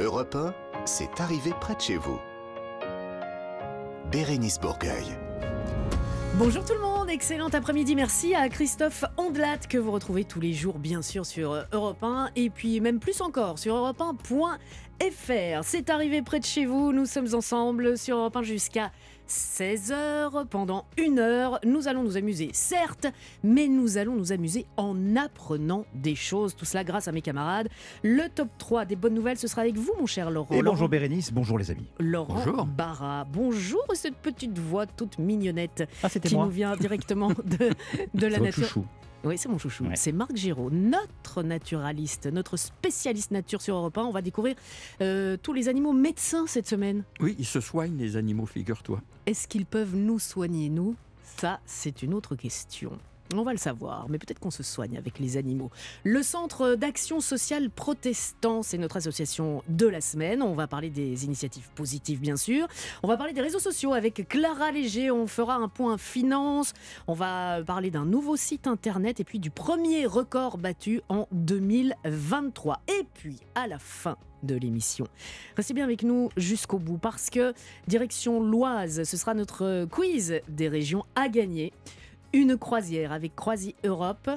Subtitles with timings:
[0.00, 0.54] Europe 1,
[0.84, 2.20] c'est arrivé près de chez vous.
[4.12, 5.18] Bérénice Bourgueil.
[6.34, 7.96] Bonjour tout le monde, excellent après-midi.
[7.96, 12.30] Merci à Christophe Ondelat que vous retrouvez tous les jours bien sûr sur Europe 1
[12.36, 15.64] et puis même plus encore sur europe 1.fr.
[15.64, 18.92] C'est arrivé près de chez vous, nous sommes ensemble sur Europe 1 jusqu'à
[19.28, 20.46] 16 heures.
[20.50, 23.06] Pendant une heure, nous allons nous amuser, certes,
[23.44, 26.56] mais nous allons nous amuser en apprenant des choses.
[26.56, 27.68] Tout cela grâce à mes camarades.
[28.02, 30.54] Le top 3 des bonnes nouvelles, ce sera avec vous, mon cher Laurent.
[30.54, 31.86] Et Laurent- bonjour Bérénice, bonjour les amis.
[32.00, 32.64] Laurent Bonjour.
[32.66, 33.24] Barra.
[33.24, 36.46] Bonjour, cette petite voix toute mignonnette Ah, qui moi.
[36.46, 37.70] nous vient directement de,
[38.14, 38.64] de la nature.
[38.64, 38.84] chouchou.
[39.24, 39.84] Oui, c'est mon chouchou.
[39.84, 39.96] Ouais.
[39.96, 44.02] C'est Marc Giraud, notre naturaliste, notre spécialiste nature sur Europe 1.
[44.02, 44.54] On va découvrir
[45.00, 47.02] euh, tous les animaux médecins cette semaine.
[47.20, 49.00] Oui, ils se soignent, les animaux, figure-toi.
[49.26, 50.94] Est-ce qu'ils peuvent nous soigner, nous?
[51.36, 52.92] Ça, c'est une autre question.
[53.34, 55.70] On va le savoir, mais peut-être qu'on se soigne avec les animaux.
[56.02, 60.40] Le Centre d'action sociale protestant, c'est notre association de la semaine.
[60.40, 62.66] On va parler des initiatives positives, bien sûr.
[63.02, 65.10] On va parler des réseaux sociaux avec Clara Léger.
[65.10, 66.72] On fera un point finance.
[67.06, 72.80] On va parler d'un nouveau site internet et puis du premier record battu en 2023.
[72.88, 75.06] Et puis, à la fin de l'émission,
[75.56, 77.52] restez bien avec nous jusqu'au bout parce que
[77.88, 81.72] direction l'Oise, ce sera notre quiz des régions à gagner.
[82.32, 84.30] Une croisière avec Croisi Europe.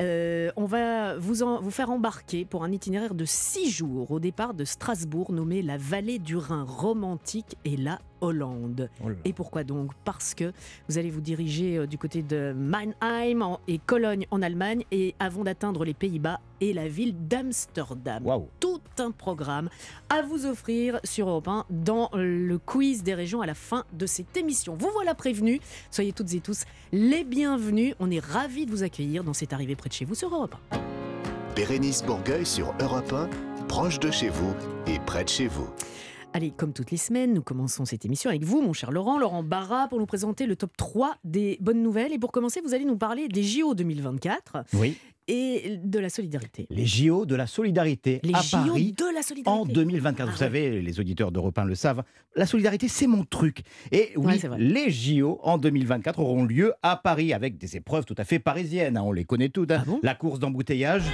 [0.00, 4.54] Euh, on va vous, vous faire embarquer pour un itinéraire de six jours au départ
[4.54, 8.90] de Strasbourg, nommé la vallée du Rhin romantique et la Hollande.
[9.04, 9.08] Oh.
[9.24, 9.92] Et pourquoi donc?
[10.04, 10.52] Parce que
[10.88, 15.44] vous allez vous diriger euh, du côté de Mannheim et Cologne en Allemagne et avant
[15.44, 18.24] d'atteindre les Pays-Bas et la ville d'Amsterdam.
[18.24, 18.48] Waouh.
[18.60, 19.68] Tout un programme
[20.08, 24.06] à vous offrir sur Europe 1 dans le quiz des régions à la fin de
[24.06, 24.74] cette émission.
[24.74, 27.94] Vous voilà prévenus, soyez toutes et tous les bienvenus.
[28.00, 30.56] On est ravis de vous accueillir dans cette arrivée près de chez vous sur Europe
[30.70, 30.78] 1.
[31.54, 33.28] Bérénice Bourgueil sur Europe 1,
[33.68, 34.54] proche de chez vous
[34.88, 35.68] et près de chez vous.
[36.36, 39.44] Allez, comme toutes les semaines, nous commençons cette émission avec vous, mon cher Laurent, Laurent
[39.44, 42.12] Barra, pour nous présenter le top 3 des bonnes nouvelles.
[42.12, 44.96] Et pour commencer, vous allez nous parler des JO 2024 Oui,
[45.28, 46.66] et de la solidarité.
[46.70, 49.48] les JO de la solidarité Les à JO Paris de la solidarité.
[49.62, 50.20] en 2024.
[50.20, 50.36] Ah Vous ouais.
[50.38, 52.02] savez, les auditeurs d'Europe 1 le savent,
[52.34, 53.62] la solidarité, c'est mon truc.
[53.92, 58.24] Et oui, les JO en 2024 auront lieu à Paris avec des épreuves tout à
[58.24, 58.96] fait parisiennes.
[58.96, 59.70] hein, on les connaît toutes.
[59.70, 59.78] hein.
[59.82, 60.00] Ah bon?
[60.02, 61.04] La course d'embouteillage.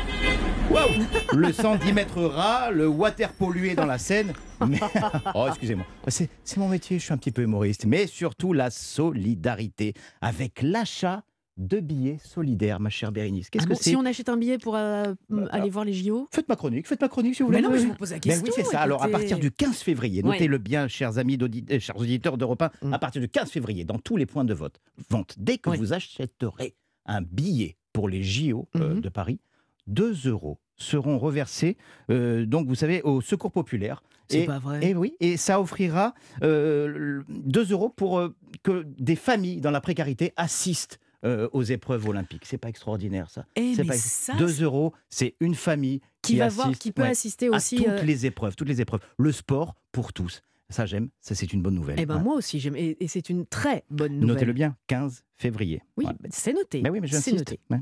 [1.34, 4.32] Le 110 mètres ras, le water pollué dans la Seine.
[4.66, 4.78] Mais-
[5.34, 5.84] Oh, excusez-moi.
[6.08, 7.86] C'est c'est mon métier, je suis un petit peu humoriste.
[7.86, 11.25] Mais surtout la solidarité avec l'achat
[11.56, 13.50] de billets solidaires, ma chère Bérénice.
[13.50, 15.12] Qu'est-ce Ah que bon, si on achète un billet pour euh,
[15.50, 17.58] aller voir les JO Faites ma chronique, faites ma chronique si vous voulez.
[17.60, 18.44] Mais non, mais je vous pose la Ben question.
[18.47, 18.81] oui, c'est ça.
[18.81, 20.31] Alors, à partir du 15 février, Ouais.
[20.34, 22.94] notez-le bien, chers amis, euh, chers auditeurs d'Europe 1, Mm.
[22.94, 25.76] à partir du 15 février, dans tous les points de vote, vente, dès que Ouais.
[25.76, 26.75] vous achèterez
[27.06, 29.00] un billet pour les JO euh, Mhm.
[29.00, 29.41] de Paris,
[29.86, 31.76] 2 euros seront reversés,
[32.10, 34.02] euh, donc vous savez, au Secours populaire.
[34.28, 34.84] C'est Et- pas vrai.
[34.86, 39.80] Et oui, et ça offrira euh, 2 euros pour euh, que des familles dans la
[39.80, 42.44] précarité assistent euh, aux épreuves olympiques.
[42.46, 43.44] C'est pas extraordinaire ça.
[43.56, 46.78] Eh, C'est mais pas ça, 2 euros, c'est une famille qui qui, va assiste, voir,
[46.78, 47.76] qui peut ouais, assister à aussi.
[47.76, 49.00] toutes euh, les épreuves, toutes les épreuves.
[49.19, 50.42] Le sport pour tous.
[50.70, 51.96] Ça j'aime, ça c'est une bonne nouvelle.
[51.98, 52.22] Eh ben Ouais.
[52.22, 54.28] moi aussi j'aime et, et c'est une très bonne nouvelle.
[54.28, 55.82] Notez-le bien, 15 février.
[55.96, 56.82] Oui, bah, c'est noté.
[56.82, 57.58] Ben oui, mais noté.
[57.70, 57.78] Ouais.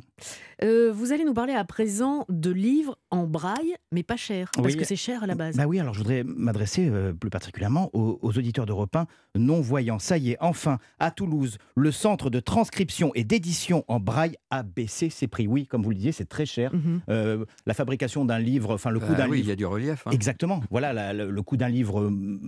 [0.63, 4.69] Euh, vous allez nous parler à présent de livres en braille, mais pas cher, parce
[4.69, 4.77] Oui.
[4.77, 5.57] que c'est cher à la base.
[5.57, 9.99] Bah oui, alors je voudrais m'adresser euh, plus particulièrement aux, aux auditeurs d'Europe 1 non-voyants.
[9.99, 14.63] Ça y est, enfin, à Toulouse, le centre de transcription et d'édition en braille a
[14.63, 15.47] baissé ses prix.
[15.49, 16.73] Oui, comme vous le disiez, c'est très cher.
[16.75, 17.01] Mhm.
[17.09, 19.49] Euh, la fabrication d'un livre, enfin le coût Ah d'un oui, il livre.
[19.49, 20.07] y a du relief.
[20.07, 20.11] hein.
[20.13, 20.61] Exactement.
[20.71, 22.41] Voilà, la- le, le coût d'un livre, hum,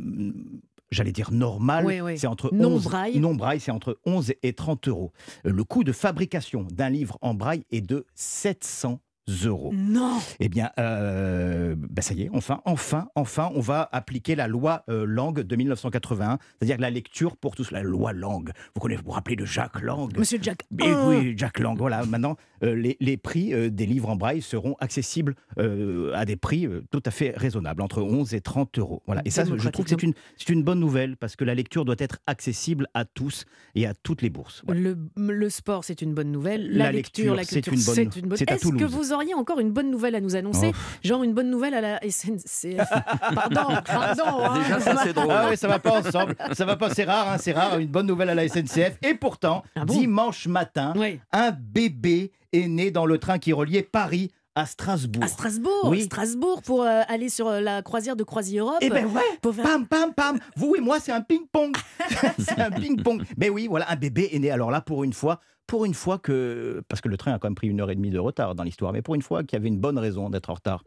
[0.91, 2.19] j'allais dire normal, Oui, oui.
[2.19, 3.19] c'est entre Non 11 braille.
[3.21, 5.12] non braille, c'est entre 11 et 30 euros.
[5.47, 9.01] Euh, Le coût de fabrication d'un livre en braille est de 700
[9.45, 9.71] euros.
[9.73, 14.49] Non Eh bien, euh, bah ça y est, enfin, enfin, enfin, on va appliquer la
[14.49, 18.51] loi euh, Langue de 1981, c'est-à-dire la lecture pour tous, la loi Langue.
[18.75, 20.11] Vous connaissez, vous vous rappelez de Jacques Lang?
[20.19, 20.65] Monsieur Jack.
[20.72, 21.77] mais oh, oui, Jack Lang.
[21.78, 26.37] Voilà, maintenant, les, les prix euh, des livres en braille seront accessibles euh, à des
[26.37, 29.03] prix euh, tout à fait raisonnables, entre 11 et 30 euros.
[29.07, 29.22] Voilà.
[29.24, 31.84] Et ça, je trouve que c'est une, c'est une bonne nouvelle, parce que la lecture
[31.84, 34.62] doit être accessible à tous et à toutes les bourses.
[34.66, 34.80] Voilà.
[34.80, 36.71] Le, le sport, c'est une bonne nouvelle.
[36.77, 38.39] La, La lecture, lecture, la c'est culture, une bonne- c'est une bonne.
[38.39, 40.77] c'est à Est-ce que vous auriez encore une bonne nouvelle à nous annoncer Oh.
[41.03, 42.77] Genre une bonne nouvelle à la SNCF
[43.34, 44.22] Pardon, pardon.
[44.45, 44.59] hein.
[44.63, 45.27] Déjà, ça, c'est drôle.
[45.30, 46.36] Ah ouais, ça va pas ensemble.
[46.53, 47.78] Ça va pas, c'est rare, hein, c'est rare.
[47.78, 48.98] Une bonne nouvelle à la SNCF.
[49.03, 51.21] Et pourtant, Ah bon dimanche matin, Oui.
[51.33, 55.23] un bébé est né dans le train qui reliait Paris à Strasbourg.
[55.23, 56.03] À Strasbourg, Oui.
[56.03, 58.79] Strasbourg pour euh, aller sur euh, la croisière de Croisi Europe.
[58.81, 60.39] Eh ben ouais, pour faire- pam, pam, pam.
[60.57, 61.77] Vous et moi, c'est un ping-pong.
[62.39, 63.23] c'est un ping-pong.
[63.37, 64.51] Mais oui, voilà, un bébé est né.
[64.51, 67.47] Alors là, pour une fois, pour une fois que, parce que le train a quand
[67.47, 69.57] même pris une heure et demie de retard dans l'histoire, mais pour une fois qu'il
[69.57, 70.83] y avait une bonne raison d'être en retard.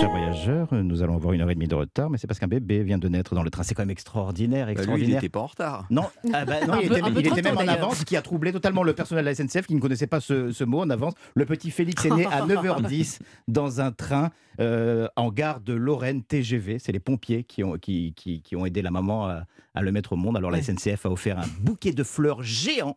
[0.00, 2.48] Chers voyageurs, nous allons avoir une heure et demie de retard, mais c'est parce qu'un
[2.48, 3.62] bébé vient de naître dans le train.
[3.62, 5.14] C'est quand même extraordinaire, Bah, lui, il extraordinaire.
[5.18, 5.86] n'était pas en retard.
[5.88, 8.50] Non, ah bah non, il peu- était, il même en avance, ce qui a troublé
[8.52, 11.14] totalement le personnel de la SNCF qui ne connaissait pas ce, ce mot en avance.
[11.36, 16.24] Le petit Félix est né à 9h10 dans un train euh, en gare de Lorraine
[16.24, 16.80] TGV.
[16.80, 19.44] C'est les pompiers qui ont, qui, qui, qui ont aidé la maman à,
[19.74, 20.36] à le mettre au monde.
[20.36, 20.60] Alors la.
[20.62, 22.95] SNCF a offert un bouquet de fleurs géant.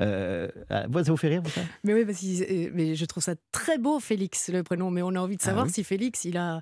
[0.00, 3.22] Euh, ah, ça vous fait rire ça Mais oui, parce que euh, mais je trouve
[3.22, 4.90] ça très beau, Félix, le prénom.
[4.90, 6.60] Mais on a envie de Ah savoir oui si Félix, il a.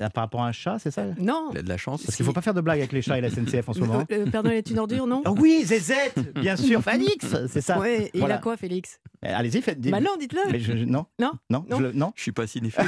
[0.00, 2.02] Ah, par rapport à un chat, c'est ça Non Il a de la chance.
[2.04, 3.72] Parce qu'il ne faut pas faire de blagues avec les chats et la SNCF en
[3.74, 4.06] ce moment.
[4.08, 5.20] Le, le Père Noël est une ordure, non?
[5.26, 7.78] Ah oui, Zézette, bien sûr, Félix, c'est ça.
[7.78, 8.36] Ouais, et Voilà.
[8.36, 8.98] il a quoi, Félix?
[9.24, 9.80] Allez-y, faites.
[9.80, 11.76] Bah non, dites-le Mais je- je- non, Non non, Non.
[11.78, 12.12] je le- non.
[12.14, 12.84] Je suis pas cinéphile.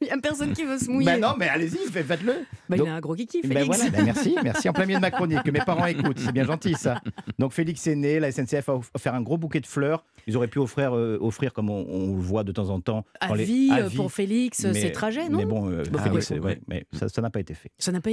[0.00, 1.06] Il n'y a personne qui veut se mouiller.
[1.06, 2.34] Bah non, mais allez-y, faites- faites-le.
[2.68, 3.66] Bah, Donc- il a un gros kiki, Ben Félix.
[3.76, 6.32] voilà, ben merci, merci en plein milieu de ma chronique, que mes parents écoutent, c'est
[6.32, 7.00] bien gentil ça.
[7.38, 10.04] Donc Félix est né, la SNCF a off- offert un gros bouquet de fleurs.
[10.26, 13.04] Ils auraient pu offrir, euh, offrir comme on, on le voit de temps en temps.
[13.20, 15.98] À les- vie, à euh, pour Félix, Mais- c'est trajet, non Mais bon, euh, ah
[16.02, 16.44] Félix, ouais, c'est- ouais.
[16.52, 17.70] ouais, mais ça ça n'a pas été fait.
[17.78, 18.10] Ça n'a pas.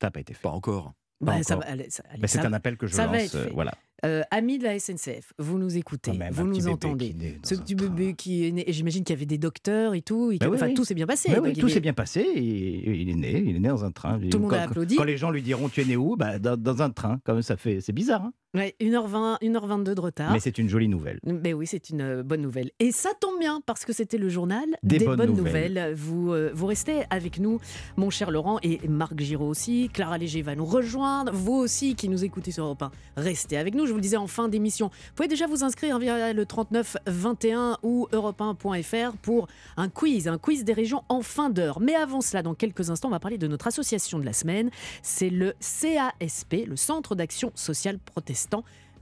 [0.00, 0.42] Ça n'a pas été fait.
[0.42, 0.92] Pas encore.
[1.20, 1.66] Bah, Pas ça encore.
[1.66, 3.34] va, allez, ça- allez, Mais c'est un appel que je lance.
[3.34, 3.72] euh, voilà.
[4.04, 7.14] Euh, amis de la SNCF, vous nous écoutez, même, vous nous entendez.
[7.42, 10.32] Ce petit bébé qui est né, et j'imagine qu'il y avait des docteurs et tout,
[10.32, 10.74] et oui, enfin oui.
[10.74, 11.30] tout s'est bien passé.
[11.40, 13.84] Oui, il tout est- s'est bien passé et il est né, il est né dans
[13.84, 14.18] un train.
[14.18, 14.96] Tout le monde quand, a applaudi.
[14.96, 16.16] Quand les gens lui diront tu es né où?
[16.16, 20.00] Bah, dans, dans un train, comme ça fait, c'est bizarre, hein Ouais, 1h20, 1h22 de
[20.00, 20.32] retard.
[20.32, 21.20] mais c'est une jolie nouvelle.
[21.24, 22.72] Mais oui, c'est une euh, bonne nouvelle.
[22.80, 25.94] Et ça tombe bien parce que c'était le journal Des bonnes nouvelles.
[25.94, 27.60] Vous, euh, vous restez avec nous,
[27.96, 29.88] mon cher Laurent et Marc Giraud aussi.
[29.92, 31.32] Clara Léger va nous rejoindre.
[31.32, 33.86] Vous aussi qui nous écoutez sur Europe 1, restez avec nous.
[33.86, 34.88] Je vous le disais en fin d'émission.
[34.88, 40.38] Vous pouvez déjà vous inscrire via le 39 21 ou europe1.fr pour un quiz, un
[40.38, 41.78] quiz des régions en fin d'heure.
[41.78, 44.70] Mais avant cela, dans quelques instants, on va parler de notre association de la semaine.
[45.02, 48.00] C'est le CASP, le Centre d'action sociale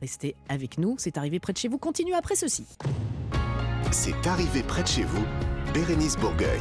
[0.00, 1.78] Restez avec nous, c'est arrivé près de chez vous.
[1.78, 2.64] Continue après ceci.
[3.90, 5.24] C'est arrivé près de chez vous,
[5.74, 6.60] Bérénice Bourgueil.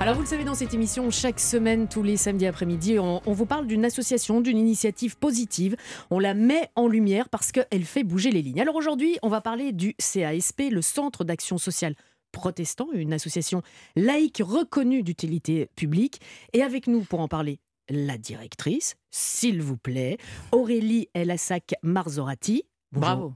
[0.00, 3.32] Alors vous le savez, dans cette émission, chaque semaine, tous les samedis après-midi, on, on
[3.32, 5.76] vous parle d'une association, d'une initiative positive.
[6.10, 8.60] On la met en lumière parce qu'elle fait bouger les lignes.
[8.60, 11.94] Alors aujourd'hui, on va parler du CASP, le Centre d'action sociale
[12.32, 13.62] protestant, une association
[13.94, 16.20] laïque reconnue d'utilité publique.
[16.52, 20.18] Et avec nous pour en parler, la directrice, s'il vous plaît,
[20.52, 22.64] Aurélie Elassac Marzorati.
[22.92, 23.00] Bonjour.
[23.00, 23.34] Bravo.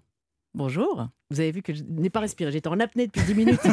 [0.54, 1.08] Bonjour.
[1.31, 3.60] Vous avez vu que je n'ai pas respiré, j'étais en apnée depuis 10 minutes.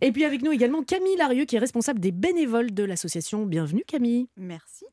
[0.00, 3.46] Et puis avec nous également Camille Larieux qui est responsable des bénévoles de l'association.
[3.46, 4.28] Bienvenue Camille.
[4.36, 4.84] Merci.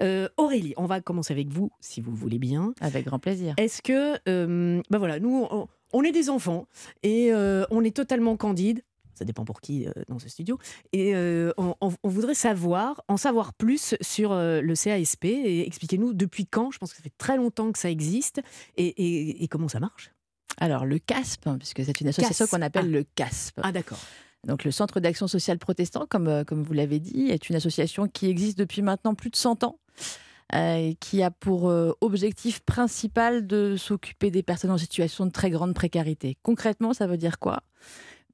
[0.00, 2.74] Euh, Aurélie, on va commencer avec vous si vous voulez bien.
[2.80, 3.54] Avec grand plaisir.
[3.58, 6.66] Est-ce que, euh, ben voilà, nous on, on est des enfants
[7.02, 8.82] et euh, on est totalement candide.
[9.22, 10.58] Ça dépend pour qui euh, dans ce studio.
[10.92, 15.26] Et euh, on, voudrait savoir, en savoir plus sur euh, le CASP.
[15.26, 18.40] Et expliquez-nous depuis quand, je pense que ça fait très longtemps que ça existe,
[18.76, 20.10] et, et- et comment ça marche?
[20.58, 22.98] Alors, le CASP, hein, puisque c'est une association qu'on appelle ah.
[22.98, 23.60] le CASP.
[23.62, 24.00] Ah d'accord.
[24.44, 28.26] Donc, le Centre d'action sociale protestant, comme, comme vous l'avez dit, est une association qui
[28.28, 29.78] existe depuis maintenant plus de 100 ans.
[30.54, 35.48] euh, qui a pour euh, objectif principal de s'occuper des personnes en situation de très
[35.48, 36.36] grande précarité.
[36.42, 37.62] Concrètement, ça veut dire quoi?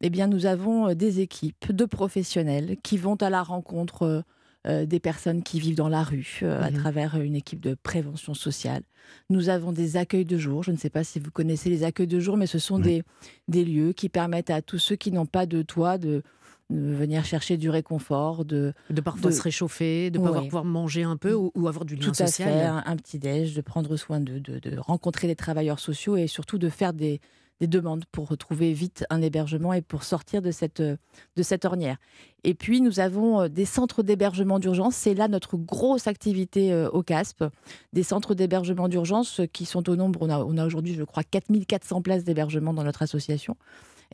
[0.00, 4.20] Eh bien, nous avons euh, des équipes de professionnels qui vont à la rencontre euh,
[4.66, 6.78] euh, des personnes qui vivent dans la rue euh, à Mhm.
[6.78, 8.82] travers une équipe de prévention sociale.
[9.30, 10.62] Nous avons des accueils de jour.
[10.62, 13.02] Je ne sais pas si vous connaissez les accueils de jour, mais ce sont des,
[13.48, 16.22] des lieux qui permettent à tous ceux qui n'ont pas de toit de,
[16.70, 20.44] de venir chercher du réconfort, de De parfois De- se réchauffer, de Oui.
[20.44, 22.52] pouvoir manger un peu ou, ou avoir du lien tout à social.
[22.52, 26.16] fait, un, un petit déj, de prendre soin d'eux, de, de rencontrer des travailleurs sociaux
[26.16, 27.20] et surtout de faire des,
[27.60, 30.96] des demandes pour retrouver vite un hébergement et pour sortir de cette, euh,
[31.36, 31.96] de cette ornière.
[32.44, 34.94] Et puis, nous avons euh, des centres d'hébergement d'urgence.
[34.94, 37.44] C'est là notre grosse activité euh, au CASP.
[37.92, 41.24] Des centres d'hébergement d'urgence qui sont au nombre, on a, on a aujourd'hui, je crois,
[41.24, 43.56] 4400 places d'hébergement dans notre association.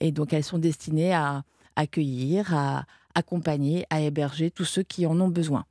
[0.01, 1.45] Et donc, elles sont destinées à
[1.77, 2.85] accueillir, à
[3.15, 5.65] accompagner, à héberger tous ceux qui en ont besoin.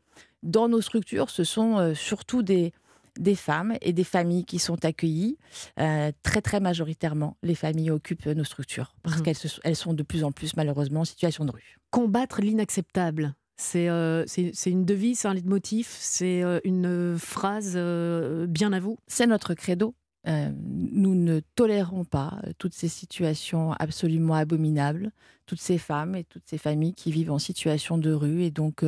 [0.43, 2.73] Dans nos structures, ce sont surtout des,
[3.19, 5.37] des femmes et des familles qui sont accueillies.
[5.79, 9.23] Euh, très, très majoritairement, les familles occupent nos structures parce Mhm.
[9.23, 11.77] qu'elles elles sont de plus en plus, malheureusement, en situation de rue.
[11.91, 13.33] Combattre l'inacceptable.
[13.55, 14.25] C'est euh,
[14.65, 18.97] une devise, c'est un leitmotiv, c'est euh, une phrase euh, bien à vous.
[19.07, 19.93] C'est notre credo.
[20.25, 25.11] Nous ne tolérons pas toutes ces situations absolument abominables,
[25.45, 28.43] toutes ces femmes et toutes ces familles qui vivent en situation de rue.
[28.43, 28.85] Et donc,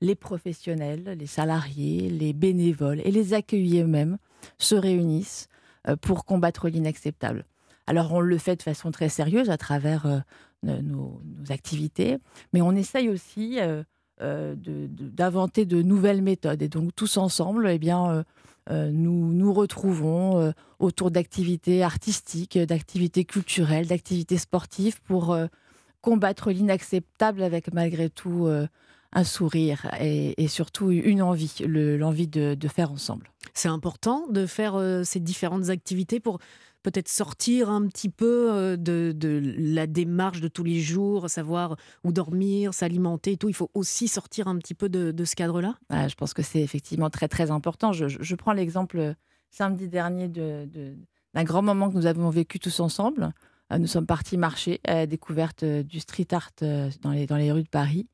[0.00, 4.18] les professionnels, les salariés, les bénévoles et les accueillis eux-mêmes
[4.58, 5.48] se réunissent
[5.88, 7.44] euh, pour combattre l'inacceptable.
[7.86, 10.20] Alors, on le fait de façon très sérieuse à travers euh,
[10.82, 12.18] nos, activités,
[12.52, 16.62] mais on essaye aussi euh, d'inventer de, nouvelles méthodes.
[16.62, 18.24] Et donc, tous ensemble, eh bien,
[18.68, 25.38] nous nous retrouvons autour d'activités artistiques, d'activités culturelles, d'activités sportives pour
[26.00, 28.48] combattre l'inacceptable avec malgré tout
[29.16, 33.32] un sourire et, surtout une envie, l'envie de, faire ensemble.
[33.54, 36.38] C'est important de faire ces différentes activités pour
[36.86, 39.12] peut-être sortir un petit peu euh, de,
[39.58, 43.48] la démarche de tous les jours, savoir où dormir, s'alimenter et tout.
[43.48, 46.60] Il faut aussi sortir un petit peu de, ce cadre-là ah, Je pense que c'est
[46.60, 47.92] effectivement très très important.
[47.92, 49.14] Je, prends l'exemple euh,
[49.50, 53.32] samedi dernier d'un grand moment que nous avons vécu tous ensemble.
[53.72, 57.50] Euh, nous sommes partis marcher à la découverte du street art dans les, dans les
[57.50, 58.06] rues de Paris.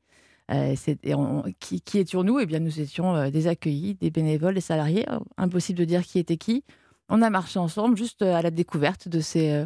[1.59, 5.05] Qui, qui étions-nous Eh bien, nous étions des accueillis, des bénévoles, des salariés.
[5.37, 6.63] Impossible de dire qui était qui
[7.09, 9.65] on a marché ensemble juste euh, à la découverte de ces, euh,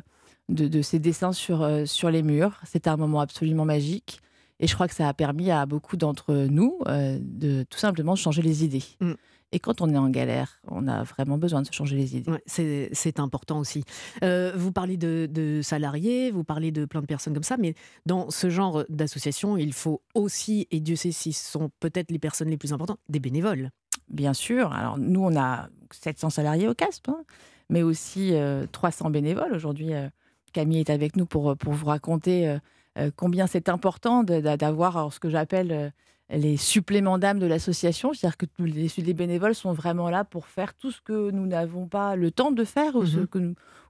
[0.49, 2.59] de, ces dessins sur, euh, sur les murs.
[2.65, 4.19] C'était un moment absolument magique.
[4.59, 8.41] Et je crois que ça a permis à beaucoup d'entre nous de tout simplement changer
[8.41, 8.83] les idées.
[8.99, 9.13] Mm.
[9.51, 12.31] Et quand on est en galère, on a vraiment besoin de se changer les idées.
[12.45, 13.83] c'est important aussi.
[14.21, 17.73] vous parlez de, de, salariés, vous parlez de plein de personnes comme ça, mais
[18.05, 22.19] dans ce genre d'association, il faut aussi, et Dieu sait si ce sont peut-être les
[22.19, 23.71] personnes les plus importantes, des bénévoles.
[24.09, 24.71] Bien sûr.
[24.71, 27.23] Alors nous, on a 700 salariés au CASP, hein,
[27.69, 28.33] mais aussi
[28.71, 29.53] 300 euh, bénévoles.
[29.53, 30.07] Aujourd'hui, euh,
[30.53, 32.57] Camille est avec nous pour, pour vous raconter
[32.97, 35.93] euh, combien c'est important d'avoir ce que j'appelle
[36.29, 38.13] les suppléments d'âme de l'association.
[38.13, 41.87] C'est-à-dire que les, les, bénévoles sont vraiment là pour faire tout ce que nous n'avons
[41.87, 43.19] pas le temps de faire ou, ce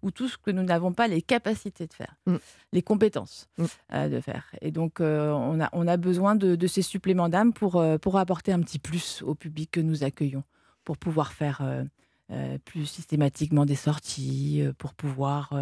[0.04, 2.36] ou tout ce que nous n'avons pas les capacités de faire, mmh.
[2.74, 4.10] les compétences mmh.
[4.10, 4.52] de faire.
[4.62, 8.52] Et donc, on, a, on a besoin de, de ces suppléments d'âme pour, pour apporter
[8.52, 10.44] un petit plus au public que nous accueillons
[10.88, 11.84] pour pouvoir faire euh,
[12.32, 15.54] euh, plus systématiquement des sorties, euh, pour pouvoir,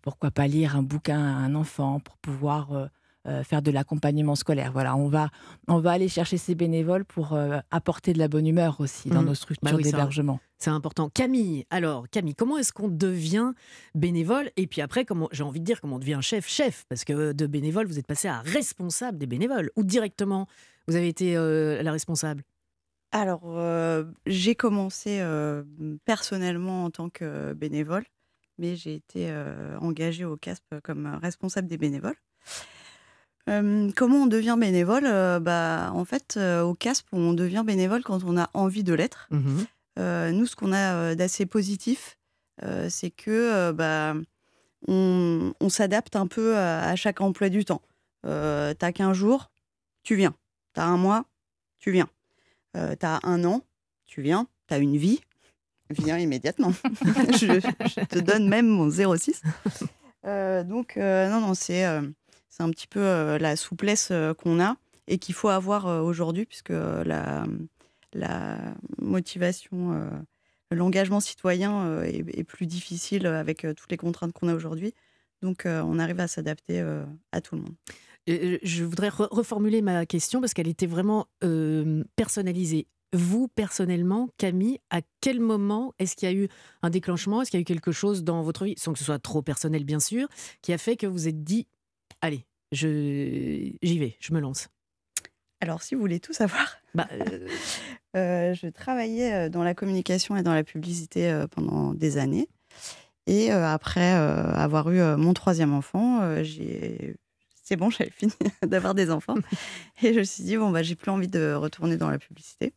[0.00, 2.88] pourquoi pas lire un bouquin à un enfant, pour pouvoir
[3.44, 4.72] faire de l'accompagnement scolaire.
[4.72, 5.30] Voilà, on va,
[5.68, 7.38] on va aller chercher ces bénévoles pour
[7.70, 9.26] apporter de la bonne humeur aussi dans mmh.
[9.26, 10.40] nos structures bah d'hébergement.
[10.58, 11.08] C'est important.
[11.08, 13.52] Camille, alors Camille, comment est-ce qu'on devient
[13.94, 14.50] bénévole?
[14.56, 17.32] Et puis après, comment j'ai envie de dire comment on devient chef Chef, parce que
[17.32, 20.46] de bénévole, vous êtes passé à responsable des bénévoles, ou directement,
[20.88, 22.42] vous avez été la responsable?
[23.12, 25.64] Alors, euh, j'ai commencé, euh,
[26.04, 28.04] personnellement en tant que bénévole,
[28.58, 32.16] mais j'ai été, euh, engagée au CASP comme, responsable des bénévoles.
[33.46, 35.04] Comment on devient bénévole?
[35.40, 39.28] bah, en fait, au CASP, on devient bénévole quand on a envie de l'être.
[39.30, 39.62] Mmh
[40.32, 42.16] nous, ce qu'on a, d'assez positif,
[42.88, 44.14] c'est que, bah,
[44.88, 47.82] on s'adapte un peu à chaque emploi du temps.
[48.26, 49.50] Heu, tu as 15 jours,
[50.02, 50.34] tu viens.
[50.74, 51.24] Tu as 1 mois,
[51.78, 52.08] tu viens.
[52.76, 53.62] Euh, tu as un an,
[54.06, 55.20] tu viens, tu as une vie,
[55.90, 56.72] viens immédiatement.
[56.84, 59.42] je, te donne même mon 06.
[60.26, 61.84] Euh, donc, euh, non, non, c'est
[62.50, 63.00] c'est un petit peu
[63.38, 64.76] la souplesse qu'on a
[65.06, 67.44] et qu'il faut avoir aujourd'hui, puisque la,
[68.12, 68.58] la
[68.98, 70.10] motivation,
[70.70, 74.92] l'engagement citoyen est, plus difficile avec toutes les contraintes qu'on a aujourd'hui.
[75.42, 76.84] Donc, on arrive à s'adapter
[77.32, 77.74] à tout le monde
[78.26, 81.26] je voudrais reformuler ma question parce qu'elle était vraiment
[82.16, 82.86] personnalisée.
[83.12, 86.48] Vous, personnellement, Camille, à quel moment est-ce qu'il y a eu
[86.82, 87.42] un déclenchement?
[87.42, 89.42] Est-ce qu'il y a eu quelque chose dans votre vie, sans que ce soit trop
[89.42, 90.28] personnel, bien sûr,
[90.62, 91.66] qui a fait que vous êtes dit
[92.20, 94.68] Allez, j'y vais, je me lance
[95.60, 97.08] Alors, si vous voulez tout savoir, bah,
[98.14, 102.48] je travaillais dans la communication et dans la publicité pendant des années.
[103.26, 107.16] Et après avoir eu mon troisième enfant, j'ai
[107.70, 108.32] c'est bon, j'avais fini
[108.66, 109.36] d'avoir des enfants.
[110.02, 112.74] Et je me suis dit, bon, bah, j'ai plus envie de retourner dans la publicité.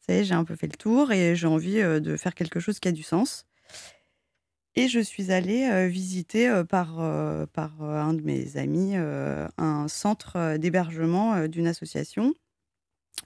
[0.00, 2.34] Ça y est, j'ai un peu fait le tour et j'ai envie euh, de faire
[2.34, 3.46] quelque chose qui a du sens.
[4.76, 6.96] Et je suis allée visiter par,
[7.52, 12.34] par un de mes amis un centre d'hébergement d'une association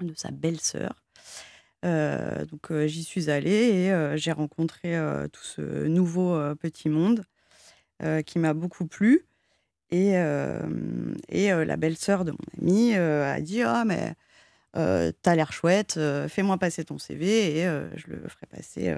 [0.00, 1.02] de sa belle-sœur.
[1.82, 4.94] donc j'y suis allée et j'ai rencontré
[5.32, 7.24] tout ce nouveau petit monde
[8.26, 9.24] qui m'a beaucoup plu.
[9.90, 10.10] Et,
[11.30, 14.14] et la belle-sœur de mon ami a dit Ah, mais
[14.74, 17.64] t'as l'air chouette, fais-moi passer ton CV et
[17.96, 18.94] je le ferai passer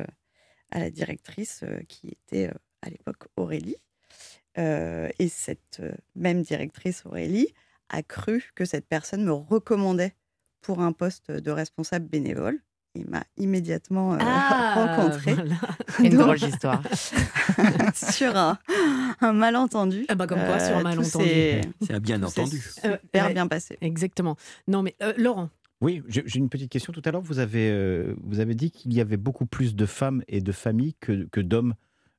[0.71, 2.51] à la directrice qui était
[2.83, 3.77] à l'époque Aurélie.
[4.57, 5.83] et cette
[6.15, 7.53] même directrice Aurélie
[7.89, 10.15] a cru que cette personne me recommandait
[10.61, 12.61] pour un poste de responsable bénévole
[12.95, 15.37] il m'a immédiatement euh, ah, rencontré.
[16.03, 16.83] Une drôle d'histoire.
[17.95, 18.59] sur un,
[19.33, 20.07] malentendu.
[20.09, 21.61] Ah bah comme quoi, sur un euh, malentendu.
[21.87, 22.59] C'est bien entendu.
[22.59, 23.79] Super bien passé.
[23.81, 24.37] Exactement.
[24.67, 25.51] Non, mais euh, Laurent.
[25.81, 26.93] Oui, j'ai une petite question.
[26.93, 30.23] Tout à l'heure, vous avez, vous avez dit qu'il y avait beaucoup plus de femmes
[30.29, 31.75] et de familles que, que d'hommes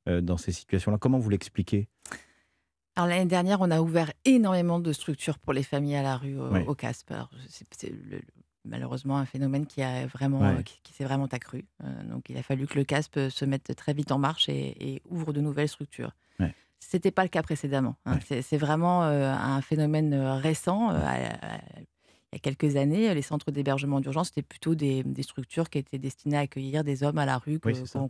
[0.06, 0.98] dans ces situations-là.
[0.98, 1.88] Comment vous l'expliquez?
[2.96, 6.38] Alors l'année dernière, on a ouvert énormément de structures pour les familles à la rue
[6.38, 7.24] au, Casper.
[7.48, 7.92] C'est
[8.64, 11.64] malheureusement un phénomène qui a vraiment qui, s'est vraiment accru.
[12.04, 15.32] donc il a fallu que le CASP se mette très vite en marche et, ouvre
[15.32, 16.12] de nouvelles structures.
[16.38, 16.54] Ouais.
[16.78, 17.96] C'était pas le cas précédemment.
[18.04, 18.18] Hein.
[18.42, 20.90] C'est vraiment un phénomène récent.
[22.32, 25.98] Il y a quelques années, les centres d'hébergement d'urgence, c'était plutôt des, structures qui étaient
[25.98, 28.08] destinées à accueillir des hommes à la rue que, vous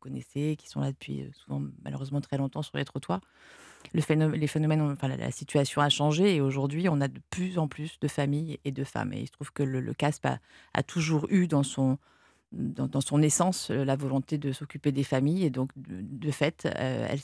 [0.00, 3.20] connaissez, qui sont là depuis souvent malheureusement très longtemps sur les trottoirs
[3.92, 7.58] le phénomène, les phénomènes, enfin, la, situation a changé et aujourd'hui, on a de plus
[7.58, 9.12] en plus de familles et de femmes.
[9.12, 10.26] Et il se trouve que le, le CASP
[10.72, 11.98] a, toujours eu dans son,
[12.54, 15.44] dans, son essence euh, la volonté de s'occuper des familles.
[15.44, 17.20] Et donc de, fait euh, elle,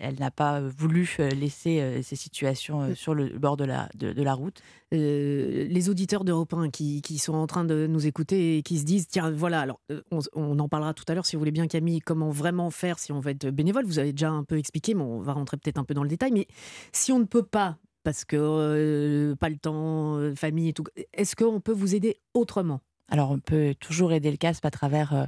[0.00, 4.34] elle, n'a pas voulu euh, laisser ces situations sur le bord de la, de, la
[4.34, 4.60] route.
[4.92, 8.84] les auditeurs d'Europe 1 qui, qui, sont en train de nous écouter et qui se
[8.84, 9.80] disent tiens voilà alors
[10.10, 13.12] on, en parlera tout à l'heure si vous voulez bien Camille comment vraiment faire si
[13.12, 13.84] on veut être bénévole.
[13.84, 16.08] Vous avez déjà un peu expliqué mais on va rentrer peut-être un peu dans le
[16.08, 16.32] détail.
[16.32, 16.46] Mais
[16.92, 21.60] si on ne peut pas parce que pas le temps famille et tout est-ce qu'on
[21.60, 22.80] peut vous aider autrement?
[23.08, 25.24] Alors, on peut toujours aider le CASP à travers euh,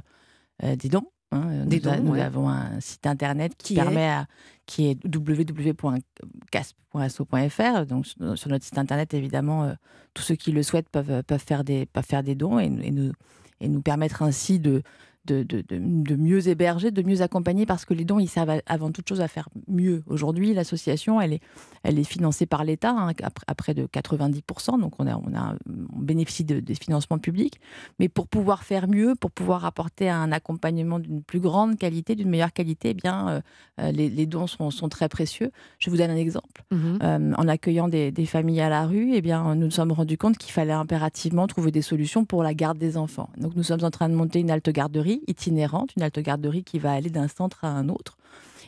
[0.63, 1.07] euh, des dons.
[1.31, 1.65] Hein.
[1.65, 4.27] Des nous, dons, nous avons un site internet qui, permet à,
[4.65, 7.85] qui est www.casp.asso.fr.
[7.87, 9.73] Donc sur notre site internet, évidemment, euh,
[10.13, 12.91] tous ceux qui le souhaitent peuvent, peuvent, faire, des, peuvent faire des dons et, et,
[12.91, 13.13] nous,
[13.61, 14.83] et nous permettre ainsi de,
[15.25, 18.91] de, de, de, mieux héberger, de mieux accompagner, parce que les dons, ils servent avant
[18.91, 20.03] toute chose à faire mieux.
[20.07, 21.41] Aujourd'hui, l'association, elle est,
[21.83, 23.11] elle est financée par l'État hein,
[23.47, 25.55] à, près de 90%, donc on, a, on, a,
[25.95, 27.59] on bénéficie de, des financements publics.
[27.99, 32.29] Mais pour pouvoir faire mieux, pour pouvoir apporter un accompagnement d'une plus grande qualité, d'une
[32.29, 33.41] meilleure qualité, eh bien, euh,
[33.79, 35.51] euh, les, les, dons sont, sont, très précieux.
[35.79, 36.63] Je vous donne un exemple.
[36.71, 36.99] Mhm.
[37.03, 40.17] Euh, en accueillant des, des, familles à la rue, eh bien, nous nous sommes rendus
[40.17, 43.29] compte qu'il fallait impérativement trouver des solutions pour la garde des enfants.
[43.37, 46.79] Donc nous sommes en train de monter une halte garderie itinérante, une halte garderie qui
[46.79, 48.17] va aller d'un centre à un autre.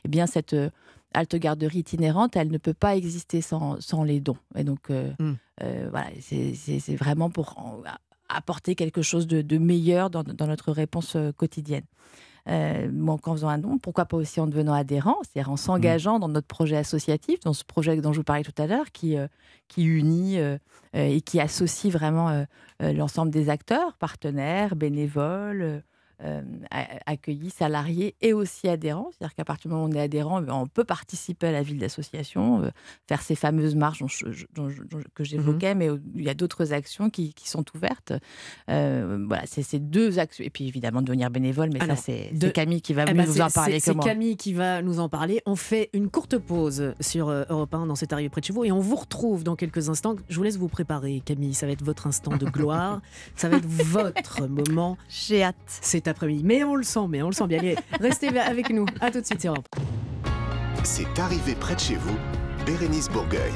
[0.06, 0.70] Eh bien, cette euh,
[1.14, 4.38] halte garderie itinérante, elle ne peut pas exister sans, sans les dons.
[4.56, 5.34] Et donc, euh, mmh.
[5.64, 7.56] euh, voilà, c'est vraiment pour
[8.30, 11.86] apporter quelque chose de, meilleur dans, dans, notre réponse quotidienne.
[12.50, 16.28] Euh, en faisant un don, pourquoi pas aussi en devenant adhérent, c'est-à-dire en s'engageant dans
[16.28, 19.16] notre projet associatif, dans ce projet dont je vous parlais tout à l'heure, qui,
[19.70, 20.40] qui unit
[20.94, 22.46] et qui associe vraiment
[22.82, 25.80] l'ensemble des acteurs, partenaires, bénévoles, euh,
[27.06, 29.10] accueillis, salariés et aussi adhérents.
[29.12, 31.52] C'est-à-dire qu'à partir du moment où on est adhérent, eh ben, on peut participer à
[31.52, 32.70] la vie de l'association, euh,
[33.08, 34.04] faire ces fameuses marches
[35.14, 38.14] que j'évoquais, mmh mais il y a d'autres actions qui, sont ouvertes.
[38.70, 40.44] Euh, voilà, c'est ces deux actions.
[40.44, 43.50] Et puis évidemment, devenir bénévole, mais ça, c'est Camille qui va eh ben, nous en
[43.50, 43.80] parler.
[43.80, 45.42] C'est Camille qui va nous en parler.
[45.46, 48.64] On fait une courte pause sur Europe 1 dans cette arrivée près de chez vous
[48.64, 50.16] et on vous retrouve dans quelques instants.
[50.30, 51.54] Je vous laisse vous préparer, Camille.
[51.54, 53.02] Ça va être votre instant de gloire.
[53.36, 54.98] ça va être votre moment.
[55.10, 55.56] J'ai hâte.
[55.68, 56.44] C'est après-midi.
[56.44, 57.60] Mais on le sent, mais on le sent bien.
[57.60, 58.86] Allez, restez avec nous.
[59.02, 59.68] À tout de suite, Europe.
[60.84, 62.16] C'est arrivé près de chez vous,
[62.66, 63.54] Bérénice Bourgueil.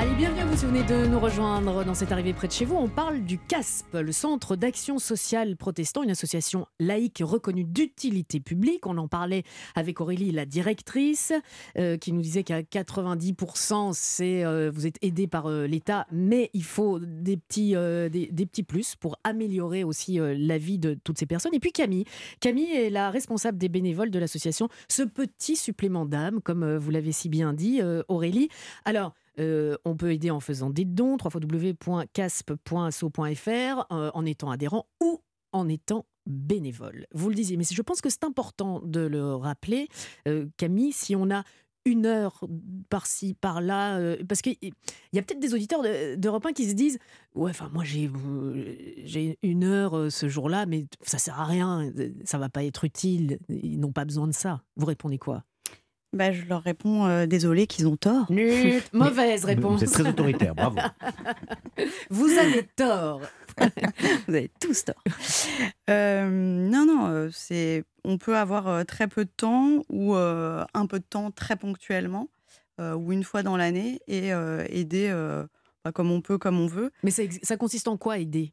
[0.00, 2.74] Allez, bienvenue, vous venez de nous rejoindre dans cette arrivée près de chez vous.
[2.74, 8.86] On parle du CASP, le Centre d'action sociale protestant, une association laïque reconnue d'utilité publique.
[8.86, 9.42] On en parlait
[9.74, 11.34] avec Aurélie, la directrice,
[11.76, 16.48] euh, qui nous disait qu'à 90%, c'est, euh, vous êtes aidé par euh, l'État, mais
[16.54, 21.26] il faut des petits, des, petits plus pour améliorer aussi la vie de toutes ces
[21.26, 21.52] personnes.
[21.52, 22.06] Et puis Camille,
[22.40, 24.70] Camille est la responsable des bénévoles de l'association.
[24.88, 28.48] Ce petit supplément d'âme, comme vous l'avez si bien dit, Aurélie.
[28.86, 35.20] Alors, euh, on peut aider en faisant des dons, www.casp.so.fr, euh, en étant adhérent ou
[35.52, 37.06] en étant bénévole.
[37.12, 39.88] Vous le disiez, mais je pense que c'est important de le rappeler,
[40.28, 41.42] euh, Camille, si on a
[41.86, 42.44] une heure
[42.90, 45.82] par-ci, par-là, parce qu'il y a peut-être des auditeurs
[46.18, 46.98] d'Europe 1 qui se disent
[47.34, 48.10] Ouais, enfin, moi j'ai,
[49.04, 51.90] j'ai une heure ce jour-là, mais ça sert à rien,
[52.24, 54.62] ça va pas être utile, ils n'ont pas besoin de ça.
[54.76, 55.42] Vous répondez quoi?
[56.12, 58.30] Bah, je leur réponds euh, désolé qu'ils ont tort.
[58.92, 59.80] Mauvaise réponse.
[59.80, 60.78] C'est très autoritaire, bravo.
[62.10, 63.20] Vous avez tort.
[64.26, 65.02] Vous avez tous tort.
[65.88, 70.98] Euh, non, non, euh, c'est on peut avoir très peu de temps ou un peu
[70.98, 72.28] de temps très ponctuellement
[72.78, 74.30] ou une fois dans l'année et
[74.70, 75.12] aider
[75.84, 76.90] bah, comme on peut, comme on veut.
[77.02, 78.52] Mais ça consiste en quoi aider?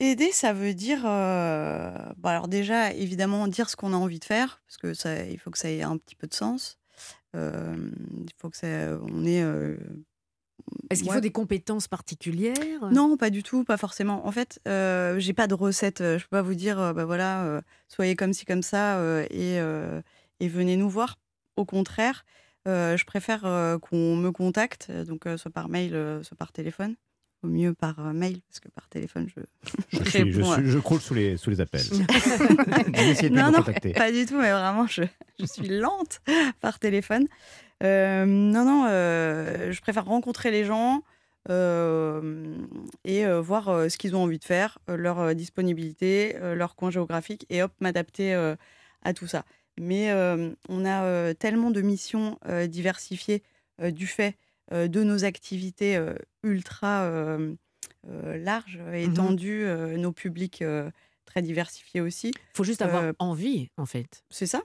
[0.00, 4.24] Aider, ça veut dire, euh, bah, alors déjà, évidemment, dire ce qu'on a envie de
[4.24, 6.78] faire, parce que ça, il faut que ça ait un petit peu de sens.
[7.34, 7.90] Euh,
[8.22, 8.66] il faut que ça,
[9.02, 9.42] on ait.
[9.42, 9.76] Euh,
[10.88, 14.24] Est-ce qu'il faut des compétences particulières Non, pas du tout, pas forcément.
[14.24, 15.98] En fait, euh, j'ai pas de recette.
[15.98, 19.56] Je peux pas vous dire, bah voilà, soyez comme ci comme ça et,
[20.40, 21.18] et venez nous voir.
[21.56, 22.24] Au contraire,
[22.66, 23.42] je préfère
[23.82, 26.94] qu'on me contacte, donc soit par mail, soit par téléphone
[27.42, 29.40] au mieux par euh, mail, parce que par téléphone, je.
[29.92, 31.82] Je, je, je croule sous les, sous les appels.
[33.30, 35.02] non, non, pas du tout, mais vraiment, je,
[35.44, 36.20] suis lente
[36.60, 37.26] par téléphone.
[37.82, 41.02] Euh, non, non, euh, je préfère rencontrer les gens,
[41.48, 47.72] et voir ce qu'ils ont envie de faire, leur disponibilité, leur coin géographique, et hop,
[47.80, 48.34] m'adapter
[49.02, 49.44] à tout ça.
[49.80, 50.12] Mais
[50.68, 53.42] on a tellement de missions diversifiées
[53.82, 54.36] du fait
[54.70, 55.98] de nos activités
[56.42, 57.38] ultra
[58.04, 60.64] larges, mmh étendues, nos publics
[61.24, 62.28] très diversifiés aussi.
[62.28, 64.24] Il faut juste avoir envie, en fait.
[64.30, 64.62] C'est ça.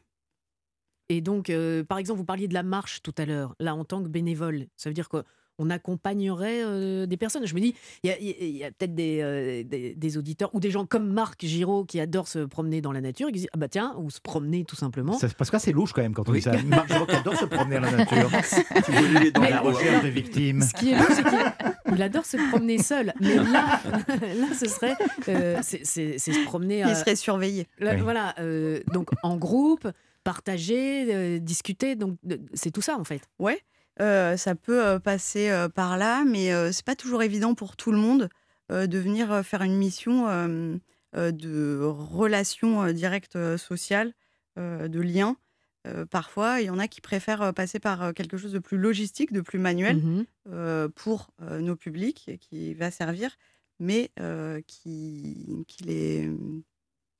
[1.09, 1.51] Et donc,
[1.87, 4.67] par exemple, vous parliez de la marche tout à l'heure, là, en tant que bénévole.
[4.77, 5.23] Ça veut dire que
[5.59, 7.45] on accompagnerait euh, des personnes.
[7.45, 11.45] Je me dis, il y a, peut-être euh, des, auditeurs ou des gens comme Marc
[11.45, 14.09] Giraud qui adorent se promener dans la nature et qui disent Ah bah tiens, ou
[14.09, 15.17] se promener tout simplement.
[15.37, 16.51] parce que c'est louche quand même quand on dit ça.
[16.65, 18.29] Marc Giraud qui adore se promener dans la nature.
[18.85, 20.61] tu dans la recherche des victimes.
[20.61, 23.13] Ce qui est louche, c'est qu'il adore se promener seul.
[23.19, 23.43] Mais là,
[24.07, 24.95] là ce serait.
[25.29, 25.83] Euh, c'est
[26.17, 26.83] se promener.
[26.87, 27.67] Il serait surveillé.
[27.79, 28.35] Voilà.
[28.91, 29.87] donc en groupe
[30.23, 31.95] partager, discuter.
[31.95, 32.17] Donc,
[32.53, 33.21] c'est tout ça en fait.
[33.39, 33.61] Ouais
[33.99, 38.29] ça peut passer par là, mais c'est pas toujours évident pour tout le monde
[38.69, 40.27] de venir faire une mission
[41.13, 44.13] de relation directe sociale,
[44.57, 45.37] de lien.
[46.09, 49.41] parfois, il y en a qui préfèrent passer par quelque chose de plus logistique, de
[49.41, 50.25] plus manuel mmh
[50.95, 53.37] pour nos publics, qui va servir,
[53.79, 54.11] mais
[54.67, 56.31] qui, qui les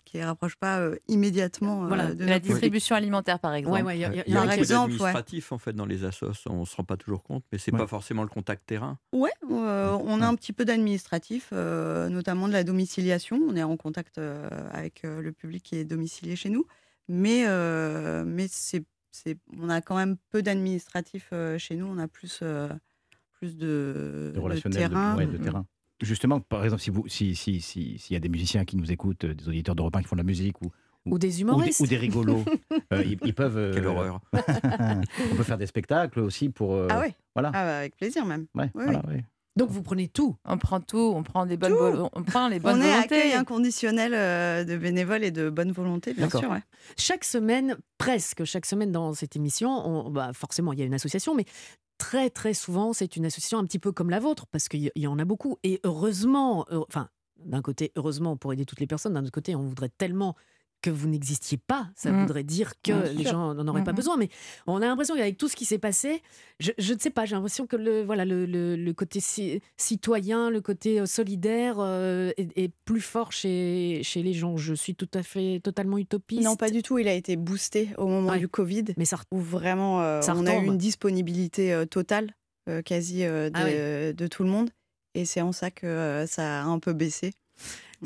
[0.06, 3.80] qui ne rapproche pas euh, immédiatement euh, de la distribution alimentaire, par exemple.
[3.94, 6.76] il y a, y a un administratif en fait dans les assos, on ne se
[6.76, 8.98] rend pas toujours compte, mais c'est n'est pas forcément le contact terrain.
[9.12, 13.40] Ouais, euh, on a un petit peu d'administratif, notamment de la domiciliation.
[13.48, 14.20] On est en contact
[14.72, 16.66] avec le public qui est domicilié chez nous,
[17.08, 17.46] mais
[18.26, 18.86] mais c'est
[19.60, 21.86] on a quand même peu d'administratif chez nous.
[21.86, 22.44] On a plus
[23.32, 25.16] plus de, de, terrain.
[25.16, 25.66] de terrain
[26.04, 29.26] justement, par exemple, si vous, si, si, s'il y a des musiciens qui nous écoutent,
[29.26, 30.72] des auditeurs de qui font de la musique ou
[31.06, 31.82] ou, des humoristes.
[31.82, 32.44] Ou des, rigolos.
[32.92, 33.58] Euh, ils, peuvent.
[33.58, 34.20] Euh, Quelle horreur.
[34.34, 36.74] on peut faire des spectacles aussi pour.
[36.74, 37.50] Euh, ah oui Voilà.
[37.54, 38.46] Ah bah, avec plaisir même.
[38.56, 39.02] Ouais, voilà,
[39.56, 40.36] Donc vous prenez tout.
[40.46, 41.74] On prend tout, on prend des bonnes
[42.14, 42.96] on prend les bonnes on volontés.
[42.96, 46.56] On est accueil inconditionnel de bénévoles et de bonne volonté, bien sûr.
[46.98, 50.94] Chaque semaine, presque chaque semaine dans cette émission, on, bah forcément il y a une
[50.94, 51.46] association, mais
[52.04, 55.08] très très souvent, c'est une association un petit peu comme la vôtre, parce qu'il y
[55.08, 55.58] en a beaucoup.
[55.64, 59.64] Et heureusement, enfin, d'un côté, heureusement pour aider toutes les personnes, d'un autre côté, on
[59.64, 60.36] voudrait tellement
[60.84, 61.88] que vous n'existiez pas.
[61.96, 62.22] Ça mmh.
[62.22, 64.18] voudrait dire que les gens n'en auraient pas besoin.
[64.18, 64.30] Mais
[64.68, 66.22] on a l'impression qu'avec tout ce qui s'est passé,
[66.60, 69.20] je, ne sais pas, j'ai l'impression que le, voilà, le, le, côté
[69.78, 74.58] citoyen, le côté euh, solidaire euh, est, plus fort chez, chez les gens.
[74.58, 76.44] Je suis tout à fait totalement utopiste.
[76.44, 77.00] Non, pas du tout.
[77.00, 78.86] Il a été boosté au moment du Covid.
[78.98, 82.36] Mais ça, où vraiment, euh, on a eu une disponibilité totale,
[82.84, 84.70] quasi ah de, tout le monde.
[85.16, 87.32] Et c'est en ça que ça a un peu baissé.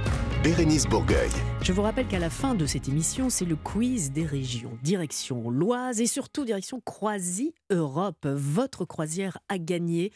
[0.43, 1.31] Bérénice Bourgueil.
[1.63, 4.79] Je vous rappelle qu'à la fin de cette émission, c'est le quiz des régions.
[4.85, 8.25] Direction l'Oise et surtout direction Croisy Europe.
[8.25, 10.13] Votre croisière a gagné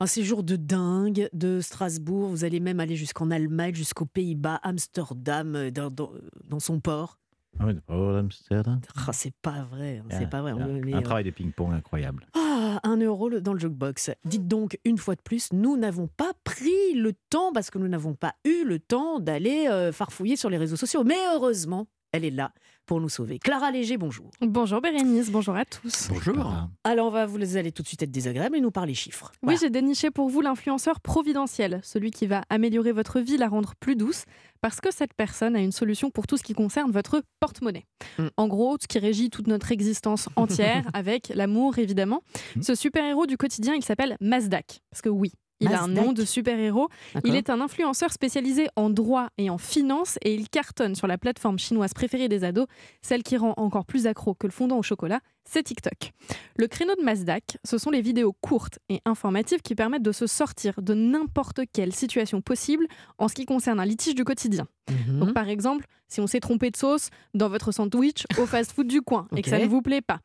[0.00, 2.28] un séjour de dingue de Strasbourg.
[2.30, 7.18] Vous allez même aller jusqu'en Allemagne, jusqu'aux Pays-Bas, Amsterdam, euh, dans, dans, son port.
[7.58, 8.80] Ah oui, Amsterdam.
[8.96, 10.52] Ah, c'est pas vrai, hein, c'est pas vrai.
[10.52, 12.26] un euh, travail de ping-pong incroyable.
[12.34, 14.12] Ah, un euro dans le jukebox.
[14.24, 17.88] Dites donc une fois de plus, nous n'avons pas pris le temps parce que nous
[17.88, 21.04] n'avons pas eu le temps d'aller euh, farfouiller sur les réseaux sociaux.
[21.04, 22.52] Mais heureusement, elle est là
[22.90, 23.38] pour nous sauver.
[23.38, 24.32] Clara Léger, bonjour.
[24.40, 26.08] Bonjour Bérénice, bonjour à tous.
[26.10, 26.52] Bonjour.
[26.82, 29.30] Alors on va vous allez tout de suite être désagréable et nous parler chiffres.
[29.44, 33.74] Oui, j'ai déniché pour vous l'influenceur providentiel, celui qui va améliorer votre vie, la rendre
[33.78, 34.24] plus douce,
[34.60, 37.86] parce que cette personne a une solution pour tout ce qui concerne votre porte-monnaie.
[38.18, 38.26] Mm.
[38.36, 42.24] En gros, ce qui régit toute notre existence entière, avec l'amour évidemment.
[42.56, 42.62] Mm.
[42.62, 44.80] Ce super-héros du quotidien, il s'appelle Mazdak.
[44.90, 46.88] Parce que oui, il a un nom de super-héros.
[47.24, 51.18] Il est un influenceur spécialisé en droit et en finance et il cartonne sur la
[51.18, 52.66] plateforme chinoise préférée des ados,
[53.02, 56.12] celle qui rend encore plus accro que le fondant au chocolat, c'est TikTok.
[56.56, 60.26] Le créneau de Mazdak, ce sont les vidéos courtes et informatives qui permettent de se
[60.26, 62.86] sortir de n'importe quelle situation possible
[63.18, 64.66] en ce qui concerne un litige du quotidien.
[64.90, 65.18] Mhm.
[65.20, 69.00] Donc, par exemple, si on s'est trompé de sauce dans votre sandwich au fast-food du
[69.00, 70.20] coin et que ça ne vous plaît pas,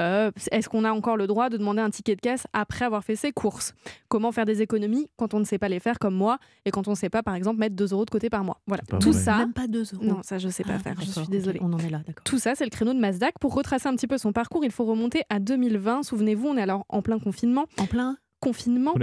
[0.00, 3.04] euh, est-ce qu'on a encore le droit de demander un ticket de caisse après avoir
[3.04, 3.74] fait ses courses?
[4.08, 6.88] Comment faire des économies quand on ne sait pas les faire comme moi et quand
[6.88, 8.60] on ne sait pas, par exemple, mettre 2 euros de côté par mois?
[8.66, 9.38] Voilà, tout ça.
[9.38, 10.04] Même pas 2 euros.
[10.04, 10.94] Non, ça, je ne sais pas ah, faire.
[10.98, 11.60] Je suis désolée.
[11.62, 12.24] On en est là, d'accord.
[12.24, 13.38] Tout ça, c'est le créneau de Mazdak.
[13.38, 16.02] Pour retracer un petit peu son parcours, il faut remonter à 2020.
[16.02, 17.66] Souvenez-vous, on est alors en plein confinement.
[17.78, 18.94] En plein confinement.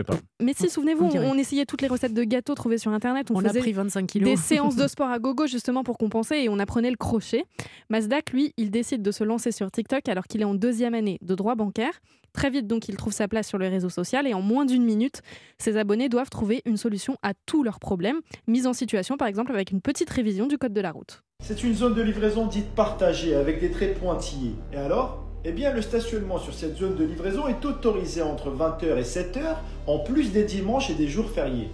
[0.41, 3.31] Mais si, souvenez-vous, on, essayait toutes les recettes de gâteaux trouvées sur Internet.
[3.31, 4.29] On, faisait a pris 25 kilos.
[4.29, 7.45] Des séances de sport à gogo justement pour compenser et on apprenait le crochet.
[7.89, 11.17] Mazdak, lui, il décide de se lancer sur TikTok alors qu'il est en deuxième année
[11.21, 11.99] de droit bancaire.
[12.33, 14.83] Très vite, donc, il trouve sa place sur le réseau social et en moins d'une
[14.83, 15.21] minute,
[15.59, 19.51] ses abonnés doivent trouver une solution à tous leurs problèmes, mise en situation par exemple
[19.51, 21.23] avec une petite révision du code de la route.
[21.43, 24.55] C'est une zone de livraison dite partagée avec des traits pointillés.
[24.71, 25.23] Et alors?
[25.45, 29.55] Eh bien, le stationnement sur cette zone de livraison est autorisé entre 20h et 7h,
[29.87, 31.69] en plus des dimanches et des jours fériés.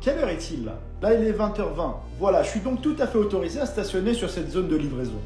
[0.00, 0.78] Quelle heure est-il là?
[1.00, 1.94] Là, il est 20h20.
[2.18, 5.20] Voilà, je suis donc tout à fait autorisé à stationner sur cette zone de livraison.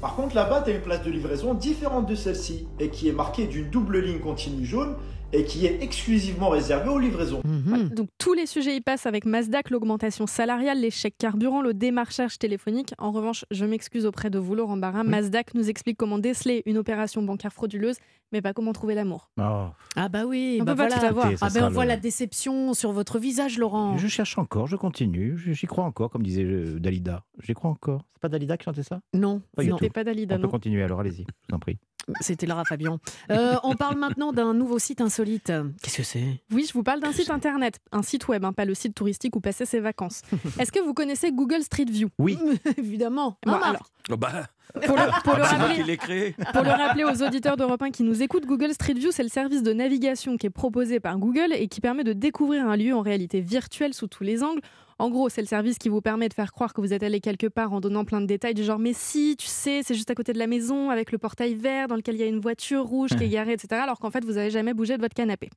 [0.00, 3.12] Par contre, là-bas, tu as une place de livraison différente de celle-ci, et qui est
[3.12, 4.94] marquée d'une double ligne continue jaune
[5.32, 7.42] et qui est exclusivement réservé aux livraisons.
[7.44, 7.88] Mhm.
[7.90, 12.38] donc tous les sujets y passent avec Mazdak, l'augmentation salariale, les chèques carburant, le démarchage
[12.38, 12.94] téléphonique.
[12.98, 15.04] En revanche, je m'excuse auprès de vous, Laurent Barra.
[15.04, 17.96] Mazdak nous explique comment déceler une opération bancaire frauduleuse,
[18.32, 19.30] mais pas comment trouver l'amour.
[19.38, 19.66] Oh.
[19.96, 21.12] Ah bah oui, on bah peut voilà.
[21.12, 23.96] pas ah ben on voit la déception sur votre visage, Laurent.
[23.96, 27.24] Je cherche encore, je continue, j'y crois encore, comme disait euh, Dalida.
[27.42, 28.02] J'y crois encore.
[28.14, 29.00] C'est pas Dalida qui chantait ça?
[29.14, 30.36] Non, pas non, pas Dalida.
[30.36, 31.78] On peut continuer alors, allez-y, je vous en prie.
[32.20, 32.98] C'était Lara Fabian.
[33.30, 35.52] Euh, on parle maintenant d'un nouveau site insolite.
[35.82, 36.42] Qu'est-ce que c'est?
[36.52, 39.36] Oui, je vous parle d'un site internet, un site web, hein, pas le site touristique
[39.36, 40.22] où passer ses vacances.
[40.58, 42.08] Est-ce que vous connaissez Google Street View?
[42.18, 42.38] Oui,
[42.76, 43.38] évidemment.
[43.44, 44.46] Bon, alors, oh, bah.
[44.74, 48.44] Pour le, pour, le rappeler, pour le, rappeler, aux auditeurs d'Europe 1 qui nous écoutent,
[48.44, 51.80] Google Street View, c'est le service de navigation qui est proposé par Google et qui
[51.80, 54.60] permet de découvrir un lieu en réalité virtuelle sous tous les angles
[54.98, 57.20] en gros, c'est le service qui vous permet de faire croire que vous êtes allé
[57.20, 60.10] quelque part en donnant plein de détails du genre mais si, tu sais, c'est juste
[60.10, 62.40] à côté de la maison avec le portail vert dans lequel il y a une
[62.40, 63.80] voiture rouge qui est garée, etc.
[63.82, 65.50] Alors qu'en fait, vous n'avez jamais bougé de votre canapé.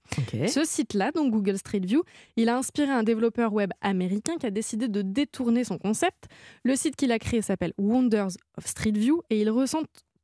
[0.47, 2.03] Ce site-là, donc Google Street View,
[2.37, 6.25] il a inspiré un développeur web américain qui a décidé de détourner son concept.
[6.63, 9.81] Le site qu'il a créé s'appelle Wonders of Street View et il ressent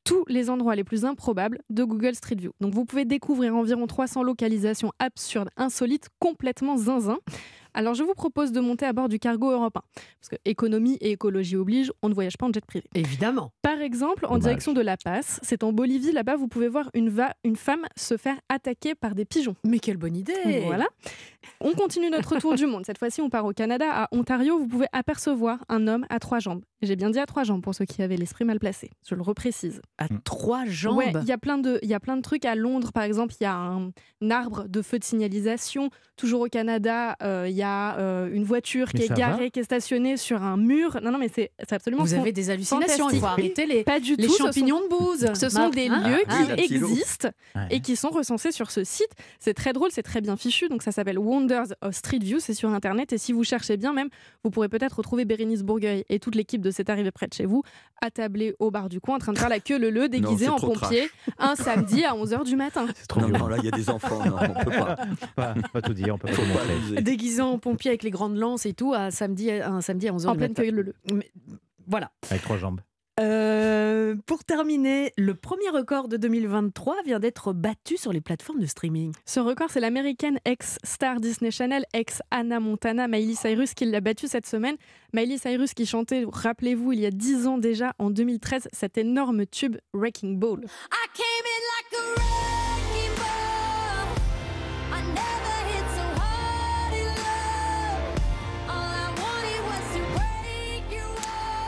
[0.08, 2.54] tous les endroits les plus improbables de Google Street View.
[2.62, 7.18] Donc vous pouvez découvrir environ 300 localisations absurdes, insolites, complètement zinzin.
[7.78, 9.84] Alors je vous propose de monter à bord du cargo européen.
[9.94, 12.90] Parce que économie et écologie obligent, on ne voyage pas en jet privé.
[12.96, 13.52] Évidemment.
[13.62, 17.14] Par exemple, en direction de La Paz, c'est en Bolivie, là-bas, vous pouvez voir une,
[17.44, 19.56] une femme se faire attaquer par des pigeons.
[19.64, 20.88] Mais quelle bonne idée Voilà.
[21.62, 22.86] On continue notre tour du monde.
[22.86, 23.86] Cette fois-ci, on part au Canada.
[23.90, 26.62] À Ontario, vous pouvez apercevoir un homme à trois jambes.
[26.84, 28.92] J'ai bien dit à trois jambes pour ceux qui avaient l'esprit mal placé.
[29.08, 29.82] Je le reprécise.
[29.98, 30.22] À mm.
[30.24, 30.98] trois jambes?
[30.98, 32.46] Ouais, il y, a plein de, trucs.
[32.46, 33.92] À Londres, par exemple, il y a un,
[34.30, 35.90] arbre de feu de signalisation.
[36.18, 39.64] Toujours au Canada, euh, il y a euh, une voiture qui est garée, qui est
[39.64, 41.00] stationnée sur un mur.
[41.02, 43.10] Non, non, mais c'est absolument Vous avez des hallucinations.
[43.10, 45.26] Il faut arrêter les, Pas du les champignons de bouse.
[45.34, 47.30] Ce sont des ah, lieux ah, qui existent
[47.72, 49.12] et qui sont recensés sur ce site.
[49.40, 50.70] C'est très drôle, c'est très bien fichu.
[50.70, 52.40] Donc ça s'appelle Wonders of Street View.
[52.40, 53.14] C'est sur Internet.
[53.14, 54.10] Et si vous cherchez bien, même,
[54.44, 57.46] vous pourrez peut-être retrouver Bérénice Bourgueil et toute l'équipe de C'est arrivé près de chez
[57.46, 57.64] vous,
[58.02, 60.58] attablés au bar du coin, en train de faire la queue le le, déguisé en
[60.58, 62.88] pompier, un samedi à 11h du matin.
[62.96, 64.24] C'est trop non, là, il y a des enfants.
[64.26, 65.56] Non, on peut pas.
[65.74, 65.82] pas.
[65.82, 69.12] tout dire, on peut pas, Déguisé en pompier avec les grandes lances et tout, à
[69.12, 70.94] samedi, un samedi à 11h en pleine queue le le.
[71.88, 72.12] voilà.
[72.30, 72.82] Avec trois jambes.
[73.20, 78.66] Euh, pour terminer, le premier record de 2023 vient d'être battu sur les plateformes de
[78.68, 79.12] streaming.
[79.26, 84.46] Ce record, c'est l'américaine ex-star Disney Channel, ex-Anna Montana, Miley Cyrus, qui l'a battu cette
[84.46, 84.78] semaine.
[85.14, 89.48] Miley Cyrus qui chantait, rappelez-vous, il y a 10 ans déjà, en 2013, cet énorme
[89.48, 90.66] tube Wrecking Ball.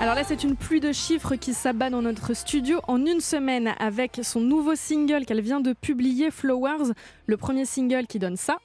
[0.01, 3.73] Alors là, c'est une pluie de chiffres qui s'abat dans notre studio en une semaine
[3.79, 6.93] avec son nouveau single qu'elle vient de publier, Flowers,
[7.25, 8.59] le premier single qui donne ça.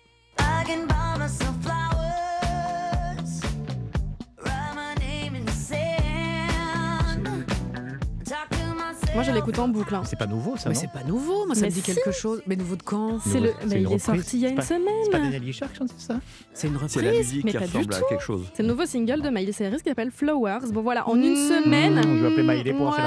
[9.14, 9.94] Moi, je l'écoute en boucle.
[9.94, 10.03] Hein.
[10.05, 10.68] C'est pas nouveau, ça.
[10.68, 11.46] Mais c'est pas nouveau.
[11.46, 12.42] Moi, ça me dit quelque chose.
[12.48, 13.53] Mais nouveau de quand C'est le.
[13.68, 14.83] Mais il est sorti il y a une semaine.
[15.05, 16.20] C'est pas Daniel Guichard qui chante ça
[16.53, 16.92] C'est une reprise.
[16.94, 18.44] C'est la musique qui ressemble à quelque chose.
[18.55, 20.72] C'est le nouveau single de Miley Cyrus qui s'appelle Flowers.
[20.72, 22.00] Bon voilà, en une semaine.
[22.03, 23.05] Je vais appeler Miley pour sur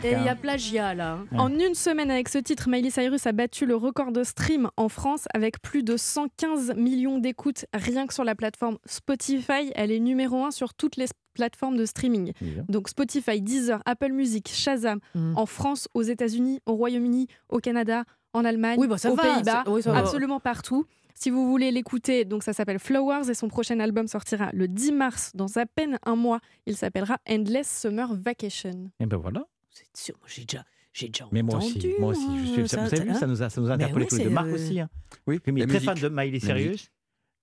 [0.00, 0.18] quelqu'un.
[0.18, 1.18] Il y a plagiat là.
[1.36, 4.88] En une semaine avec ce titre, Miley Cyrus a battu le record de stream en
[4.88, 9.70] France avec plus de 115 millions d'écoutes rien que sur la plateforme Spotify.
[9.76, 11.06] Elle est numéro 1 sur toutes les
[11.38, 12.32] plateformes de streaming.
[12.68, 15.36] Donc Spotify, Deezer, Apple Music, Shazam, mm.
[15.36, 20.84] en France, aux États-Unis, au Royaume-Uni, au Canada, en Allemagne, bah, aux Pays-Bas, absolument partout.
[21.14, 24.92] Si vous voulez l'écouter, donc ça s'appelle Flowers et son prochain album sortira le 10
[24.92, 26.40] mars, dans à peine un mois.
[26.66, 28.90] Il s'appellera Endless Summer Vacation.
[29.00, 29.44] Et ben voilà.
[29.70, 30.64] C'est sûr, j'ai déjà.
[30.92, 32.26] J'ai déjà mais moi aussi, moi aussi.
[32.40, 34.24] Je suis, ça, vous avez vu, ça nous a, ça nous a interpellé tous les
[34.24, 34.30] deux.
[34.30, 34.80] Marc aussi.
[34.80, 34.88] Hein.
[35.26, 36.90] Oui, il est très fan de Miley Cyrus.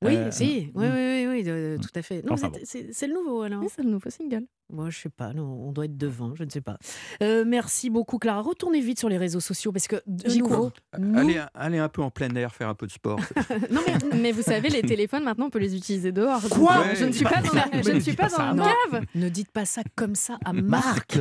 [0.03, 2.23] Oui, euh, si, oui, oui, oui, oui, tout à fait.
[2.23, 3.63] Non, c'est le nouveau alors.
[3.73, 4.45] c'est le nouveau single.
[4.71, 6.77] Moi, je sais pas, non, on doit être devant, je ne sais pas.
[7.21, 8.41] Euh, merci beaucoup, Clara.
[8.41, 10.71] Retournez vite sur les réseaux sociaux parce que j'y cours.
[10.91, 13.19] Allez, allez, un peu en plein air, faire un peu de sport.
[13.71, 16.41] non, mais, mais, vous savez, les téléphones maintenant, on peut les utiliser dehors.
[16.49, 19.05] Quoi Je ne suis pas dans la, je ne suis pas dans cave.
[19.13, 21.17] Ne dites pas ça comme ça à Marc.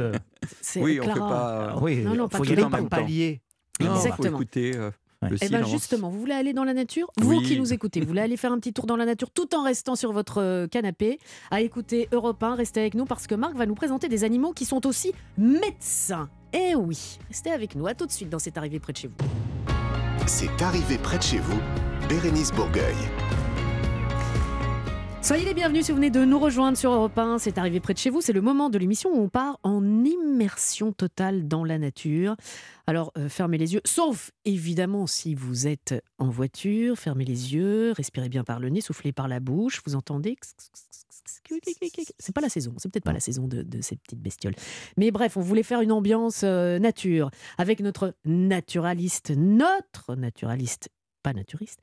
[0.76, 1.76] Oui, on ne peut pas.
[1.80, 3.40] Oui, non, non, pas faut y aller par palier.
[3.78, 4.16] Exactement.
[4.16, 4.72] Faut écouter.
[5.24, 8.06] Euh, eh bien justement, vous voulez aller dans la nature Vous qui nous écoutez, vous
[8.06, 10.66] voulez aller faire un petit tour dans la nature tout en restant sur votre euh,
[10.66, 11.18] canapé
[11.50, 14.52] à écouter Europe 1, restez avec nous parce que Marc va nous présenter des animaux
[14.52, 16.28] qui sont aussi médecins.
[16.52, 19.08] Eh oui, restez avec nous, à tout de suite dans C'est arrivé près de chez
[19.08, 19.14] vous.
[20.26, 21.58] C'est arrivé près de chez vous,
[22.08, 22.94] Bérénice Bourgueil.
[25.24, 27.38] Soyez les bienvenus si vous venez de nous rejoindre sur Europe 1.
[27.38, 28.20] C'est arrivé près de chez vous.
[28.20, 32.36] C'est le moment de l'émission où on part en immersion totale dans la nature.
[32.86, 36.98] Alors, euh, fermez les yeux, sauf évidemment si vous êtes en voiture.
[36.98, 39.80] Fermez les yeux, respirez bien par le nez, soufflez par la bouche.
[39.86, 40.36] Vous entendez
[42.18, 44.54] C'est pas la saison, c'est peut-être pas la saison de, ces petites bestioles.
[44.98, 50.90] Mais bref, on voulait faire une ambiance euh, nature avec notre naturaliste, notre naturaliste
[51.24, 51.80] pas naturiste,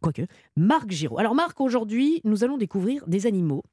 [0.00, 0.22] quoique,
[0.54, 1.18] Marc Giraud.
[1.18, 3.64] Alors Marc, aujourd'hui, nous allons découvrir des animaux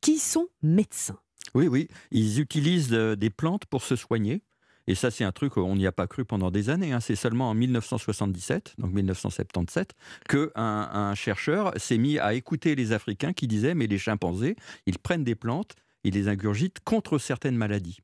[0.00, 1.20] qui sont médecins.
[1.54, 4.42] Oui, oui, ils utilisent euh, des plantes pour se soigner.
[4.88, 6.92] Et ça, c'est un truc on n'y a pas cru pendant des années.
[6.92, 7.00] Hein.
[7.00, 9.94] C'est seulement en 1977, donc 1977,
[10.28, 14.98] que un, chercheur s'est mis à écouter les Africains qui disaient mais les chimpanzés, ils
[14.98, 17.98] prennent des plantes, ils les ingurgitent contre certaines maladies.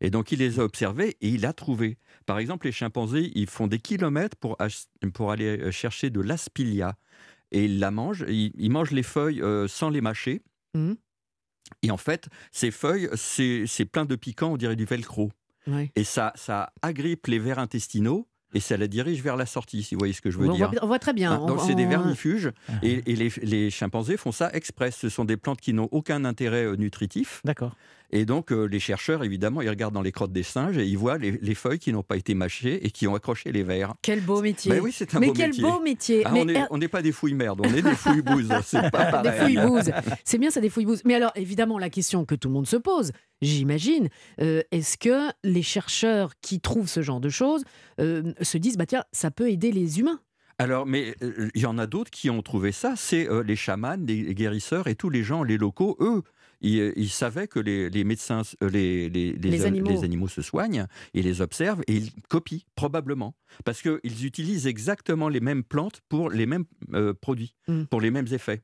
[0.00, 1.98] Et donc il les a observés et il a trouvé.
[2.26, 4.56] Par exemple, les chimpanzés, ils font des kilomètres pour,
[5.14, 6.96] pour aller euh, chercher de l'aspilia.
[7.52, 10.42] Et ils la mangent, ils, mangent les feuilles euh, sans les mâcher.
[10.74, 10.92] Mmh.
[11.82, 15.30] Et en fait, ces feuilles, c'est plein de piquants, on dirait du velcro.
[15.94, 19.94] Et ça, ça agrippe les vers intestinaux et ça la dirige vers la sortie, si
[19.94, 20.70] vous voyez ce que je veux dire.
[20.82, 21.32] on voit très bien.
[21.32, 22.72] Hein, donc c'est des vermifuges ah.
[22.82, 24.96] et, les, les, chimpanzés font ça express.
[24.96, 27.40] Ce sont des plantes qui n'ont aucun intérêt euh, nutritif.
[27.44, 27.76] D'accord.
[28.12, 30.98] Et donc, euh, les chercheurs, évidemment, ils regardent dans les crottes des singes et ils
[30.98, 33.94] voient les, feuilles qui n'ont pas été mâchées et qui ont accroché les vers.
[34.02, 34.70] Quel beau métier.
[34.70, 35.62] Ben oui, c'est un Mais beau quel métier.
[35.62, 36.22] beau métier.
[36.24, 36.32] Ah,
[36.70, 38.52] on n'est pas des fouilles merdes, on est des fouilles bouses.
[38.64, 39.56] C'est pas pareil.
[39.56, 39.92] Des.
[40.24, 41.02] C'est bien ça, des fouilles bouses.
[41.04, 44.08] Mais alors, évidemment, la question que tout le monde se pose, j'imagine,
[44.40, 47.62] euh, est-ce que les chercheurs qui trouvent ce genre de choses
[48.00, 50.20] euh, se disent, bah tiens, ça peut aider les humains?
[50.58, 51.14] Alors, mais
[51.54, 54.94] il y en a d'autres qui ont trouvé ça, c'est les chamans, les guérisseurs et
[54.94, 56.22] tous les gens, les locaux, eux,
[56.60, 60.28] ils, savaient que les, médecins, euh, les, les, animaux.
[60.28, 63.34] se soignent, ils les observent et ils copient, probablement.
[63.64, 67.84] Parce qu'ils utilisent exactement les mêmes plantes pour les mêmes euh, produits, mmh.
[67.84, 68.62] pour les mêmes effets.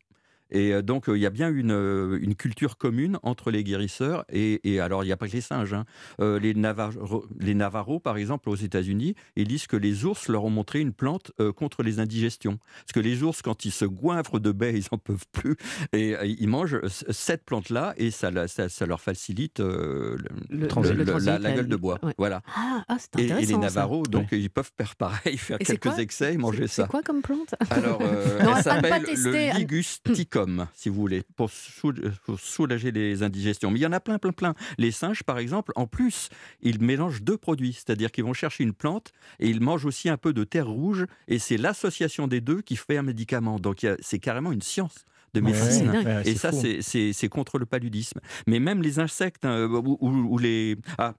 [0.50, 4.24] Et euh, donc, il y a bien une, euh, une, culture commune entre les guérisseurs
[4.30, 5.74] et, alors, il n'y a pas que les singes.
[5.74, 5.84] Hein.
[6.20, 10.44] Euh, les, Navarro, les Navarros, par exemple, aux États-Unis, ils disent que les ours leur
[10.44, 12.58] ont montré une plante contre les indigestions.
[12.80, 15.56] Parce que les ours, quand ils se goinfrent de baies, ils n'en peuvent plus.
[15.92, 20.16] Et ils mangent cette plante-là et ça, ça, leur facilite le,
[20.50, 21.98] la, gueule de bois.
[22.18, 22.42] Voilà.
[22.54, 26.36] Ah, ah et, et, les Navarros, donc, ils peuvent faire pareil, faire quelques excès et
[26.36, 26.84] manger ça.
[26.84, 27.54] C'est quoi comme plante?
[27.70, 30.35] Alors, elle s'appelle le ligusticum
[30.74, 33.70] si vous voulez, pour, soulager les indigestions.
[33.70, 34.54] Mais il y en a plein, plein, plein.
[34.78, 36.28] Les singes, par exemple, en plus,
[36.60, 40.16] ils mélangent deux produits, c'est-à-dire qu'ils vont chercher une plante et ils mangent aussi un
[40.16, 43.58] peu de terre rouge, et c'est l'association des deux qui fait un médicament.
[43.58, 45.92] Donc c'est carrément une science de médecine.
[46.24, 48.20] et ça, c'est contre le paludisme.
[48.46, 50.76] Mais même les insectes hein, ou, les...
[50.98, 51.14] Ah,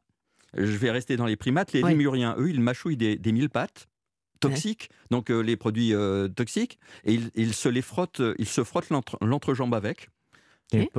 [0.53, 1.73] je vais rester dans les primates.
[1.73, 3.87] Les lémuriens, eux, ils mâchouillent des, des mille pattes
[4.39, 8.63] toxiques, donc euh, les produits euh, toxiques, et il, se les frotte, euh, il se
[8.63, 8.87] frotte
[9.21, 10.09] l'entrejambe avec.
[10.73, 10.89] Et,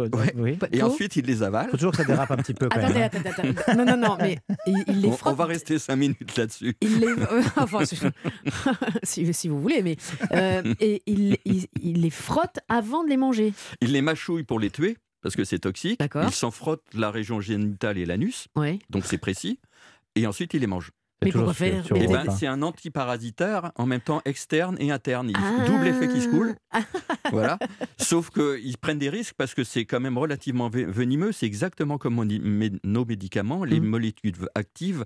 [0.72, 1.66] et ensuite, il les avale.
[1.66, 2.70] Il faut toujours que ça dérape un petit peu.
[2.70, 3.20] Quand attendez, même, hein.
[3.28, 3.76] attendez, attendez.
[3.76, 5.34] Non, non, non, mais il, les frotte.
[5.34, 6.74] On, va rester cinq minutes là-dessus.
[6.80, 7.08] Il les...
[7.56, 7.84] enfin,
[9.02, 9.98] si, si, vous voulez, mais
[10.80, 13.52] et il, il, les frotte avant de les manger.
[13.82, 16.00] Il les mâchouille pour les tuer parce que c'est toxique.
[16.22, 18.48] Il s'en frotte la région génitale et l'anus,
[18.88, 19.60] donc c'est précis.
[20.14, 20.92] Et ensuite, il les mange.
[21.24, 25.30] Mais pourquoi faire eh ben, C'est un antiparasitaire en même temps externe et interne.
[25.30, 26.54] Il double effet qui se coule.
[26.70, 26.82] Ah.
[27.32, 27.58] voilà.
[27.98, 31.32] Sauf qu'ils prennent des risques parce que c'est quand même relativement venimeux.
[31.32, 32.24] C'est exactement comme
[32.84, 33.64] nos médicaments.
[33.64, 33.84] Les mmh.
[33.84, 35.04] molécules actives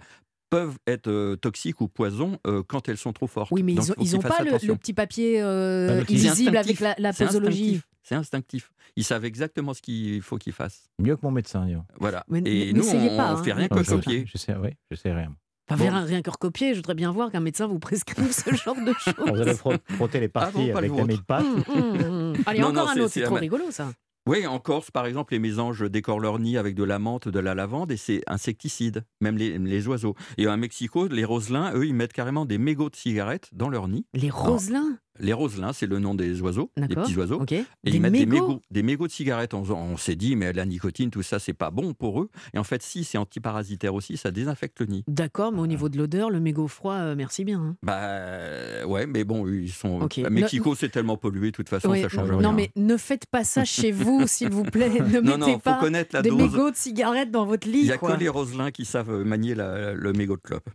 [0.53, 3.51] peuvent être euh, toxiques ou poison euh, quand elles sont trop fortes.
[3.53, 7.81] Oui, mais ils n'ont pas le, petit papier euh, invisible avec la, posologie.
[8.03, 8.71] C'est instinctif.
[8.97, 10.91] Ils savent exactement ce qu'il faut qu'ils fassent.
[10.99, 11.67] Mieux que mon médecin.
[11.99, 12.27] Voilà.
[12.45, 13.55] et nous, on ne fait hein.
[13.55, 14.25] rien que copier.
[14.27, 15.35] Je sais, oui, je sais rien.
[15.75, 19.15] Rien, que recopier, je voudrais bien voir qu'un médecin vous prescrive ce genre de choses.
[19.19, 21.45] Vous allez frotter les ah parties avec la de pâte.
[21.45, 22.35] Mmh, mmh, mmh.
[22.47, 23.91] Allez, encore un autre, c'est trop rigolo ça.
[24.29, 27.39] Oui, en Corse, par exemple, les mésanges décorent leur nid avec de la menthe, de
[27.41, 30.15] la lavande, et c'est insecticide, même les, les, oiseaux.
[30.39, 33.89] Et à Mexico, les roselins, eux, ils mettent carrément des mégots de cigarettes dans leur
[33.89, 34.07] nid.
[34.15, 37.43] Les roselins les roselins, c'est le nom des oiseaux, des petits oiseaux.
[37.51, 39.55] Et ils mettent des mégots, des mégots de cigarettes.
[39.55, 42.31] On, s'est dit, mais la nicotine, tout ça, c'est pas bon pour eux.
[42.55, 45.05] Et en fait, si, c'est antiparasitaire aussi, ça désinfecte le nid.
[45.07, 47.61] D'accord, mais au niveau de l'odeur, le mégot froid, euh, merci bien.
[47.61, 47.77] Hein.
[47.83, 50.09] Bah ouais, mais bon, ils sont.
[50.31, 52.41] Mexico, c'est tellement pollué, de toute façon, ça change rien.
[52.41, 54.91] Non, mais ne faites pas ça chez vous, s'il vous plaît.
[54.91, 55.81] Ne non, mettez pas
[56.23, 57.81] des mégots de cigarettes dans votre lit.
[57.81, 60.69] Il n'y a que les roselins qui savent manier le mégot de clope.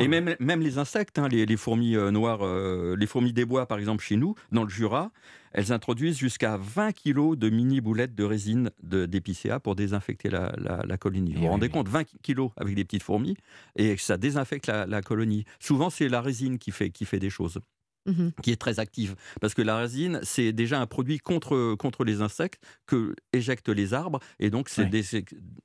[0.00, 3.66] Et même, même les insectes, hein, les, fourmis euh, noires, euh, les fourmis des bois,
[3.66, 5.10] par exemple, chez nous, dans le Jura,
[5.52, 11.34] elles introduisent jusqu'à 20 kilos de mini boulettes de résine d'épicéa pour désinfecter la, colonie.
[11.34, 13.36] Vous vous rendez compte, 20 kilos avec des petites fourmis,
[13.74, 15.44] et ça désinfecte la, colonie.
[15.58, 17.60] Souvent, c'est la résine qui fait, qui fait des choses.
[18.06, 19.16] Mmh qui est très active.
[19.40, 23.94] Parce que la résine, c'est déjà un produit contre, contre les insectes que éjectent les
[23.94, 24.88] arbres, et donc c'est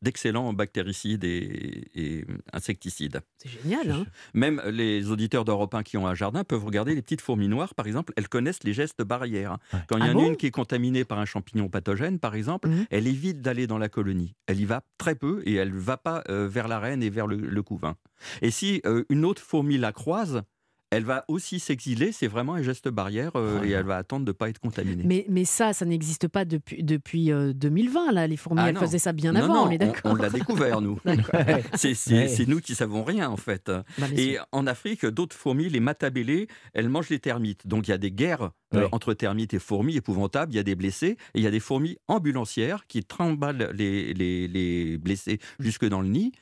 [0.02, 3.22] d'excellents bactéricides et, insecticides.
[3.38, 3.92] C'est génial.
[3.92, 7.48] Hein Même les auditeurs d'Europe 1 qui ont un jardin peuvent regarder les petites fourmis
[7.48, 9.58] noires, par exemple, elles connaissent les gestes barrières.
[9.88, 12.36] Quand il y en a ah une qui est contaminée par un champignon pathogène, par
[12.36, 14.36] exemple, mmh elle évite d'aller dans la colonie.
[14.48, 17.10] Elle y va très peu et elle ne va pas euh, vers la reine et
[17.10, 17.96] vers le, couvain.
[18.42, 20.44] Et si euh, une autre fourmi la croise,
[20.92, 24.26] elle va aussi s'exiler, c'est vraiment un geste barrière euh, ah et elle va attendre
[24.26, 25.04] de ne pas être contaminée.
[25.06, 28.28] Mais, mais ça, ça n'existe pas depuis, depuis 2020, euh, là.
[28.28, 31.00] Les fourmis, ah elles faisaient ça bien avant, on est d'accord On, l'a découvert, nous.
[31.76, 33.72] c'est nous qui savons rien, en fait.
[33.98, 37.66] Bah, et en Afrique, d'autres fourmis, les matabélées, elles mangent les termites.
[37.66, 40.52] Donc il y a des guerres euh, entre termites et fourmis épouvantables.
[40.52, 44.14] Il y a des blessés et il y a des fourmis ambulancières qui trimballent les,
[44.14, 45.64] les, les blessés mmh.
[45.64, 46.34] jusque dans le nid,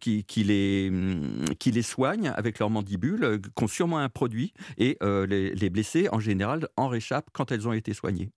[0.00, 3.66] qui, qui, les, mmh, qui les soignent avec leurs mandibules, qu'on
[3.96, 8.30] un produit et euh, les, blessés, en général, en réchappent quand elles ont été soignées.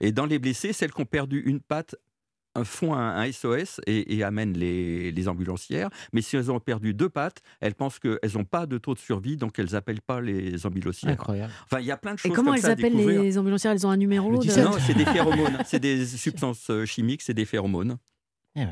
[0.00, 1.94] Et dans les blessés, celles qui ont perdu une patte
[2.64, 5.88] font un, SOS et, amènent les, ambulancières.
[6.12, 8.98] Mais si elles ont perdu deux pattes, elles pensent qu'elles n'ont pas de taux de
[8.98, 11.12] survie, donc elles n'appellent pas les ambulancières.
[11.12, 11.52] Incroyable.
[11.64, 12.30] Enfin, il y a plein de choses.
[12.30, 13.72] Et comment elles appellent les ambulancières?
[13.72, 15.58] Elles ont un numéro Non, c'est des phéromones.
[15.64, 17.96] c'est des substances euh, chimiques, c'est des phéromones.
[18.56, 18.64] Eh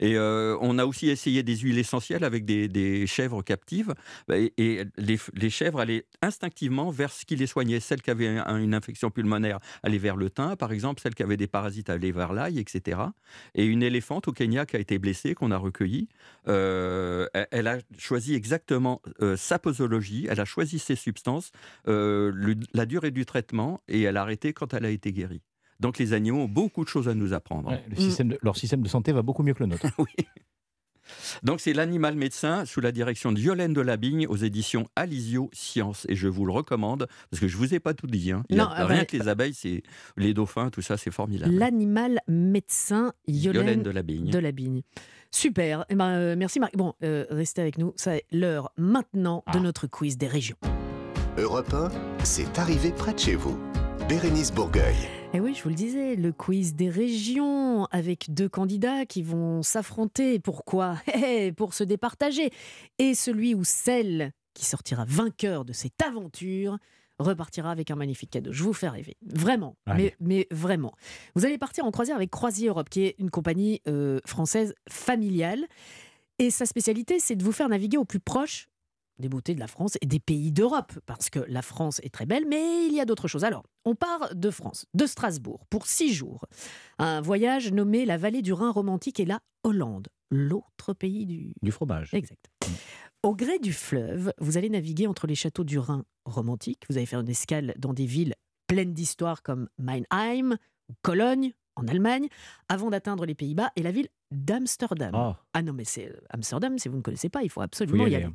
[0.00, 3.94] et euh, on a aussi essayé des huiles essentielles avec des, chèvres captives.
[4.28, 7.80] Bah, et, les, chèvres allaient instinctivement vers ce qui les soignait.
[7.80, 11.00] Celles qui avaient une infection pulmonaire allaient vers le thym, par exemple.
[11.00, 13.00] Celles qui avaient des parasites allaient vers l'ail, etc.
[13.54, 16.08] Et une éléphante au Kenya qui a été blessée, qu'on a recueillie,
[16.48, 21.52] euh, elle a choisi exactement euh, sa posologie, elle a choisi ses substances,
[21.86, 25.42] la durée du traitement, et elle a arrêté quand elle a été guérie.
[25.80, 27.78] Donc les animaux ont beaucoup de choses à nous apprendre.
[27.88, 29.86] le système de, leur système de santé va beaucoup mieux que le nôtre.
[29.98, 30.26] oui.
[31.42, 36.06] Donc c'est l'animal médecin sous la direction de Violaine de Labigne aux éditions Alizio Science
[36.08, 38.32] et je vous le recommande parce que je vous ai pas tout dit.
[38.32, 38.42] Hein.
[38.48, 39.82] Il non, a, rien que les abeilles, c'est
[40.16, 41.54] les dauphins, tout ça, c'est formidable.
[41.54, 44.30] L'animal médecin Violaine, de Labigne.
[44.30, 44.82] De Labigne.
[45.30, 45.84] Super.
[45.90, 46.76] Eh ben, euh, merci Marc.
[46.76, 47.92] Bon, euh, restez avec nous.
[47.96, 49.60] C'est l'heure maintenant de ah.
[49.60, 50.56] notre quiz des régions.
[51.38, 51.90] Europe 1,
[52.24, 53.58] c'est arrivé près de chez vous.
[54.08, 54.96] Bérénice Bourgueil.
[55.34, 59.62] Et oui, je vous le disais, le quiz des régions avec deux candidats qui vont
[59.62, 60.38] s'affronter.
[60.38, 60.96] Pourquoi?
[61.14, 62.50] Eh, Pour se départager.
[62.98, 66.78] Et celui ou celle qui sortira vainqueur de cette aventure
[67.18, 68.52] repartira avec un magnifique cadeau.
[68.52, 69.16] Je vous fais rêver.
[69.26, 69.76] Vraiment.
[69.86, 70.92] Mais, mais, vraiment.
[71.34, 75.66] Vous allez partir en croisière avec Croisier Europe, qui est une compagnie euh, française familiale.
[76.38, 78.68] Et sa spécialité, c'est de vous faire naviguer au plus proche
[79.18, 82.26] des beautés de la France et des pays d'Europe, parce que la France est très
[82.26, 83.44] belle, mais il y a d'autres choses.
[83.44, 86.46] Alors, on part de France, de Strasbourg, pour six jours.
[86.98, 91.52] Un voyage nommé la vallée du Rhin romantique et la Hollande, l'autre pays du...
[91.62, 92.12] Du fromage.
[92.12, 92.50] Exact.
[92.66, 92.72] Mm.
[93.22, 97.06] Au gré du fleuve, vous allez naviguer entre les châteaux du Rhin romantique, vous allez
[97.06, 98.34] faire une escale dans des villes
[98.66, 100.56] pleines d'histoire comme Meinheim
[100.88, 102.28] ou Cologne, en Allemagne,
[102.68, 105.10] avant d'atteindre les Pays-Bas et la ville d'Amsterdam.
[105.14, 105.36] Ah.
[105.52, 105.62] ah.
[105.62, 108.28] non, mais c'est euh, Amsterdam, si vous ne connaissez pas, il faut absolument y, aller.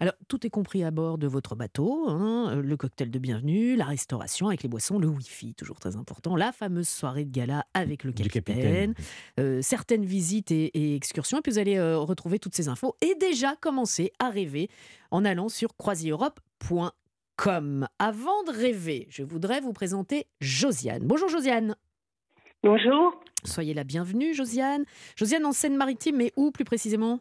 [0.00, 3.76] Alors, tout est compris à bord de votre bateau, hein, euh, le cocktail de bienvenue,
[3.76, 7.64] la restauration avec les boissons, le Wi-Fi, toujours très important, la fameuse soirée de gala
[7.74, 8.94] avec le capitaine,
[9.40, 13.56] euh, certaines visites et, excursions, et puis vous allez retrouver toutes ces infos et déjà
[13.56, 14.68] commencer à rêver
[15.10, 17.88] en allant sur croisieurope.com.
[17.98, 21.04] Avant de rêver, je voudrais vous présenter Josiane.
[21.04, 21.76] Bonjour Josiane.
[22.64, 23.20] Bonjour.
[23.44, 24.84] Soyez la bienvenue, Josiane.
[25.16, 27.20] Josiane en Seine-Maritime, mais où plus précisément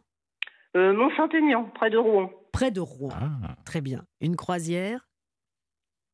[0.76, 2.32] euh, Mont-Saint-Aignan, près de Rouen.
[2.52, 3.12] Près de Rouen.
[3.14, 3.56] Ah.
[3.66, 4.04] Très bien.
[4.20, 5.08] Une croisière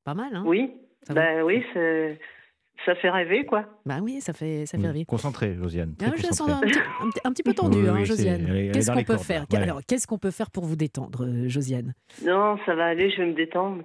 [0.04, 0.74] Pas mal, hein Oui.
[1.10, 2.20] Ben oui, c'est
[2.86, 3.66] ça fait rêver, quoi.
[3.86, 5.06] Bah oui, ça fait, ça fait rêver.
[5.06, 5.96] Concentré, Josiane.
[6.02, 6.80] Ah, je sens un petit,
[7.24, 8.72] un, petit, peu tendu, hein, Josiane.
[8.74, 11.94] Qu'est-ce qu'on peut faire Alors, qu'est-ce qu'on peut faire pour vous détendre, euh, Josiane?
[12.26, 13.84] Non, ça va aller, je vais me détendre.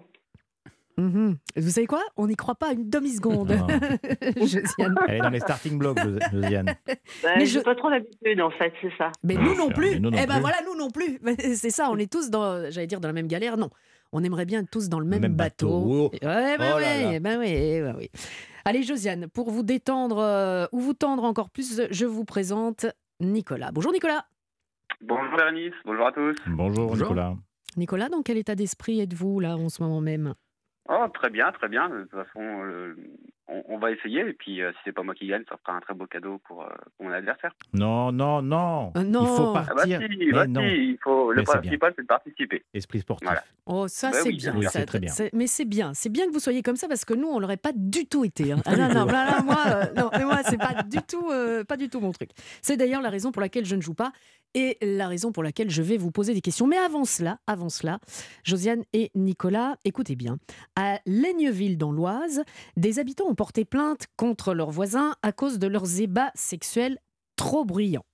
[0.99, 1.39] Mhm.
[1.57, 2.03] Vous savez quoi?
[2.17, 3.53] On n'y croit pas une demi-seconde.
[4.37, 4.97] Josiane.
[5.07, 5.99] Elle est dans les starting blocks,
[6.33, 6.75] Josiane.
[7.23, 9.11] Bah, mais je n'ai pas trop l'habitude, en fait, c'est ça.
[9.23, 9.95] Mais nous non plus.
[9.95, 11.19] eh ben voilà, nous non plus.
[11.55, 13.57] C'est ça, on est tous dans, j'allais dire, dans la même galère.
[13.57, 13.71] Non,
[14.13, 16.11] on aimerait bien être tous dans le même, bateau.
[16.13, 18.11] Ouais, ben, oui, ben oui, ben oui.
[18.65, 22.87] Allez, Josiane, pour vous détendre euh, ou vous tendre encore plus, je vous présente
[23.21, 23.71] Nicolas.
[23.73, 24.27] Bonjour Nicolas.
[25.01, 26.37] Bonjour Bernice, bonjour à tous.
[26.47, 27.09] Bonjour, bonjour.
[27.09, 27.35] Nicolas.
[27.77, 30.35] Nicolas, dans quel état d'esprit êtes-vous là en ce moment même?
[30.91, 31.91] Oh, très bien, très bien.
[31.91, 32.97] De toute façon, euh,
[33.47, 34.21] on, va essayer.
[34.21, 36.41] Et puis, euh, si c'est pas moi qui gagne, ça fera un très beau cadeau
[36.47, 36.69] pour, euh,
[36.99, 37.55] mon adversaire.
[37.75, 38.93] Non, non, non.
[38.97, 39.23] non.
[39.23, 39.73] Il faut partir.
[39.73, 42.65] Ah bah si, bah il faut, le principal, c'est de participer.
[42.73, 43.29] Esprit sportif.
[43.67, 44.63] Oh, ça, bah c'est bien.
[44.63, 45.13] ça, très bien.
[45.35, 45.93] Mais c'est bien.
[45.93, 48.25] C'est bien que vous soyez comme ça parce que nous, on l'aurait pas du tout
[48.25, 48.53] été.
[48.53, 48.63] Hein.
[48.65, 49.65] Ah, non, non, là, moi,
[49.95, 51.31] non, mais moi, c'est pas du tout,
[51.69, 52.31] pas du tout mon truc.
[52.63, 54.13] C'est d'ailleurs la raison pour laquelle je ne joue pas
[54.55, 56.67] et la raison pour laquelle je vais vous poser des questions.
[56.67, 58.01] Mais avant cela, avant cela,
[58.45, 60.39] Josiane et Nicolas, écoutez bien.
[60.77, 62.43] À Laigneville, dans l'Oise,
[62.77, 66.99] des habitants ont porté plainte contre leurs voisins à cause de leurs ébats sexuels
[67.37, 68.05] trop bruyants.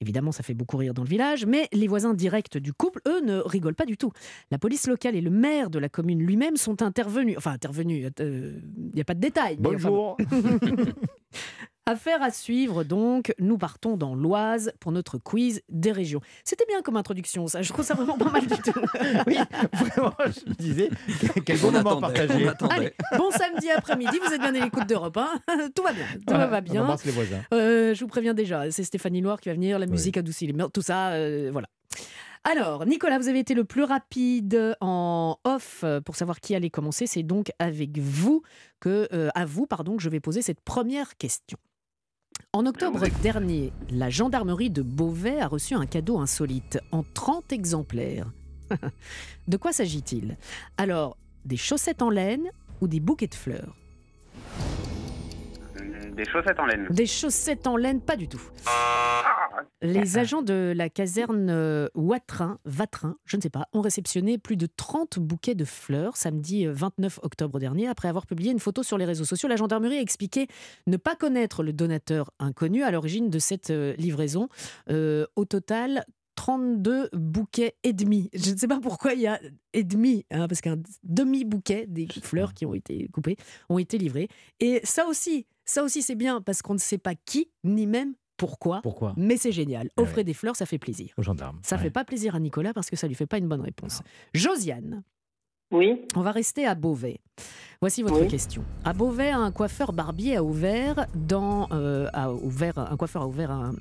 [0.00, 3.20] Évidemment, ça fait beaucoup rire dans le village, mais les voisins directs du couple, eux,
[3.20, 4.10] ne rigolent pas du tout.
[4.50, 7.36] La police locale et le maire de la commune lui-même sont intervenus.
[7.38, 9.56] Enfin, intervenus, euh, il n'y a pas de détails.
[9.58, 10.16] Bonjour
[11.86, 16.22] Affaire à suivre donc, nous partons dans l'Oise pour notre quiz des régions.
[16.42, 18.72] C'était bien comme introduction, ça, je trouve ça vraiment pas mal du tout.
[19.26, 19.36] oui,
[19.72, 20.88] vraiment, je me disais,
[21.44, 22.48] quel bon moment partagé.
[23.18, 26.60] bon samedi après-midi, vous êtes bien à l'écoute d'Europe 1, tout va bien, tout va
[26.62, 26.88] bien.
[26.88, 27.42] On les voisins.
[27.52, 30.54] Euh, je vous préviens déjà, c'est Stéphanie Noir qui va venir, la musique adoucit les
[30.54, 31.68] murs, tout ça, euh, voilà.
[32.46, 37.06] Alors, Nicolas, vous avez été le plus rapide en off pour savoir qui allait commencer.
[37.06, 38.42] C'est donc avec vous
[38.80, 41.56] que, euh, à vous, pardon, que je vais poser cette première question.
[42.54, 48.30] En octobre dernier, la gendarmerie de Beauvais a reçu un cadeau insolite en 30 exemplaires.
[49.48, 50.36] de quoi s'agit-il?
[50.76, 53.74] Alors, des chaussettes en laine ou des bouquets de fleurs?
[56.14, 56.86] Des chaussettes en laine.
[56.90, 58.42] Des chaussettes en laine, pas du tout.
[59.82, 64.56] Les agents de la caserne euh, Watrin, Vatrin, je ne sais pas, ont réceptionné plus
[64.56, 67.86] de 30 bouquets de fleurs samedi 29 euh, octobre dernier.
[67.88, 70.46] Après avoir publié une photo sur les réseaux sociaux, la gendarmerie a expliqué
[70.86, 74.48] ne pas connaître le donateur inconnu à l'origine de cette euh, livraison.
[74.88, 76.04] au total,
[76.36, 78.30] 32 bouquets et demi.
[78.34, 79.40] Je ne sais pas pourquoi il y a
[79.72, 83.36] et demi, hein, parce qu'un demi-bouquet des fleurs qui ont été coupées
[83.68, 84.28] ont été livrés.
[84.60, 88.14] Et ça aussi, ça aussi, c'est bien parce qu'on ne sait pas qui, ni même
[88.36, 88.80] pourquoi.
[88.82, 89.90] Pourquoi Mais c'est génial.
[89.96, 91.12] Offrez des fleurs, ça fait plaisir.
[91.16, 91.60] Aux gendarmes.
[91.62, 93.60] Ça ne fait pas plaisir à Nicolas parce que ça lui fait pas une bonne
[93.60, 94.02] réponse.
[94.32, 95.02] Josiane.
[95.70, 96.02] Oui.
[96.14, 97.20] On va rester à Beauvais.
[97.80, 98.64] Voici votre question.
[98.84, 103.50] À Beauvais, un coiffeur barbier a ouvert, dans, euh, a ouvert un coiffeur a ouvert
[103.50, 103.74] un,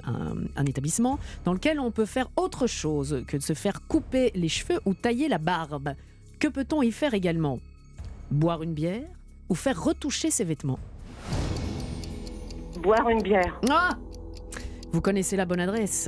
[0.56, 4.50] un, établissement dans lequel on peut faire autre chose que de se faire couper les
[4.50, 5.94] cheveux ou tailler la barbe.
[6.40, 7.60] Que peut-on y faire également?
[8.32, 9.08] Boire une bière
[9.50, 10.80] ou faire retoucher ses vêtements?
[12.84, 13.60] Boire une bière.
[13.70, 13.92] Ah
[14.92, 16.08] vous connaissez la bonne adresse.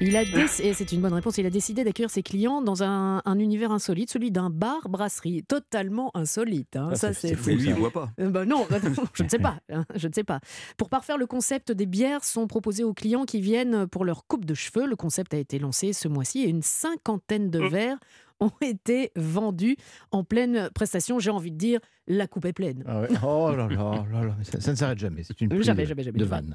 [0.00, 1.36] Il a et c'est une bonne réponse.
[1.38, 6.12] Il a décidé d'accueillir ses clients dans un, univers insolite, celui d'un bar brasserie, totalement
[6.14, 6.76] insolite.
[6.76, 6.94] Hein.
[6.94, 7.50] Ça, c'est fou.
[7.50, 8.10] Lui, il voit pas.
[8.20, 8.68] Euh, bah non,
[9.14, 9.56] je ne sais pas.
[9.68, 10.38] Hein, je ne sais pas.
[10.76, 14.44] Pour parfaire le concept des bières sont proposées aux clients qui viennent pour leur coupe
[14.44, 14.86] de cheveux.
[14.86, 17.68] Le concept a été lancé ce mois-ci et une cinquantaine de mmh.
[17.68, 17.98] verres
[18.44, 19.76] ont été vendus
[20.10, 21.18] en pleine prestation.
[21.18, 22.84] J'ai envie de dire, la coupe est pleine.
[22.86, 25.22] Ah oh là là, là, Ça, ne s'arrête jamais.
[25.24, 26.54] C'est une pluie jamais, jamais, jamais, de vanne.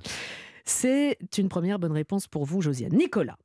[0.65, 2.93] C'est une première bonne réponse pour vous, Josiane.
[2.93, 3.37] Nicolas,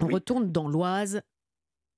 [0.00, 1.22] on retourne dans l'Oise.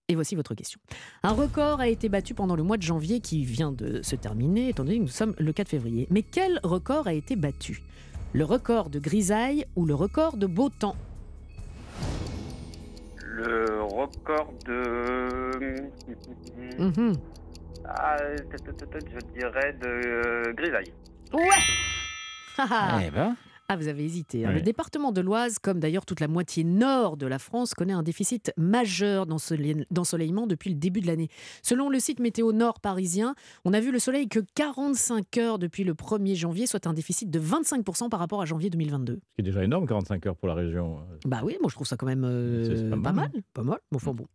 [0.08, 0.80] Et voici votre question.
[1.22, 4.68] Un record a été battu pendant le mois de janvier qui vient de se terminer,
[4.68, 6.06] étant donné que nous sommes le 4 février.
[6.10, 7.82] Mais quel record a été battu?
[8.34, 10.96] Le record de grisaille ou le record de beau temps?
[13.42, 15.90] Le record de.
[16.78, 17.12] Mhm.
[17.84, 20.92] Ah, je dirais de euh, grisaille.
[21.32, 22.58] Ouais!
[23.06, 23.36] eh ben.
[23.72, 24.44] Ah, vous avez hésité.
[24.44, 24.52] Hein.
[24.52, 28.02] Le département de l'Oise, comme d'ailleurs toute la moitié nord de la France, connaît un
[28.02, 31.28] déficit majeur d'ensoleillement depuis le début de l'année.
[31.62, 35.84] Selon le site météo nord parisien, on a vu le soleil que 45 heures depuis
[35.84, 39.14] le 1er janvier, soit un déficit de 25% par rapport à janvier 2022.
[39.14, 40.98] Ce qui est déjà énorme, 45 heures pour la région.
[41.24, 43.30] Bah oui, moi je trouve ça quand même euh, pas, mal.
[43.54, 43.78] Pas mal.
[43.90, 44.26] Bon, enfin bon.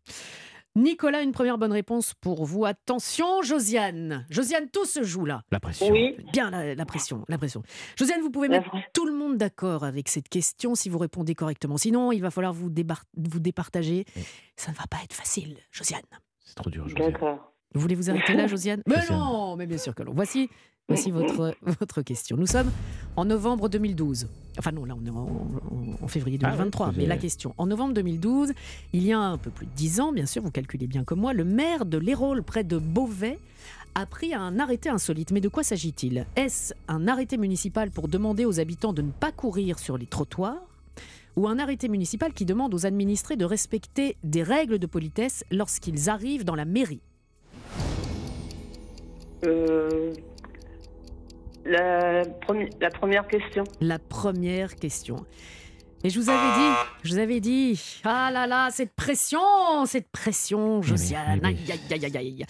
[0.77, 2.63] Nicolas, une première bonne réponse pour vous.
[2.63, 4.27] Attention, Josiane.
[4.29, 5.41] Josiane, tout se joue là.
[5.51, 5.89] La pression.
[5.89, 6.15] Oui.
[6.31, 7.63] Bien, la, pression, la pression.
[7.95, 11.77] Josiane, vous pouvez mettre tout le monde d'accord avec cette question si vous répondez correctement.
[11.77, 12.69] Sinon, il va falloir vous,
[13.17, 14.05] vous départager.
[14.55, 16.01] Ça ne va pas être facile, Josiane.
[16.45, 17.11] C'est trop dur, Josiane.
[17.11, 17.53] D'accord.
[17.73, 18.83] Vous voulez vous arrêter là, Josiane?
[18.87, 20.13] Mais non, mais bien sûr que non.
[20.13, 20.47] Voici
[20.87, 22.37] Voici votre, votre question.
[22.37, 22.71] Nous sommes
[23.15, 24.27] en novembre 2012.
[24.57, 26.87] Enfin non, là on est en, février 2023.
[26.87, 28.53] Ah mais la question, en novembre 2012,
[28.93, 31.19] il y a un peu plus de 10 ans, bien sûr, vous calculez bien comme
[31.19, 33.39] moi, le maire de l'Hérault, près de Beauvais,
[33.95, 35.31] a pris un arrêté insolite.
[35.31, 36.25] Mais de quoi s'agit-il?
[36.35, 40.61] Est-ce un arrêté municipal pour demander aux habitants de ne pas courir sur les trottoirs
[41.35, 46.09] ou un arrêté municipal qui demande aux administrés de respecter des règles de politesse lorsqu'ils
[46.09, 47.01] arrivent dans la mairie?
[49.45, 50.13] Euh,
[51.67, 53.63] la, la première question.
[53.81, 55.25] La première question.
[56.03, 60.09] Et je vous avais dit, je vous avais dit, ah là là, cette pression, cette
[60.09, 61.57] pression, Josiane, aïe
[61.91, 62.45] aïe aïe aïe.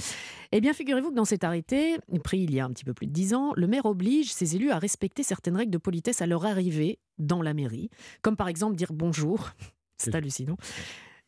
[0.51, 3.07] Eh bien, figurez-vous que dans cet arrêté, pris il y a un petit peu plus
[3.07, 6.27] de dix ans, le maire oblige ses élus à respecter certaines règles de politesse à
[6.27, 7.89] leur arrivée dans la mairie,
[8.21, 9.51] comme par exemple dire bonjour.
[9.97, 10.57] C'est hallucinant.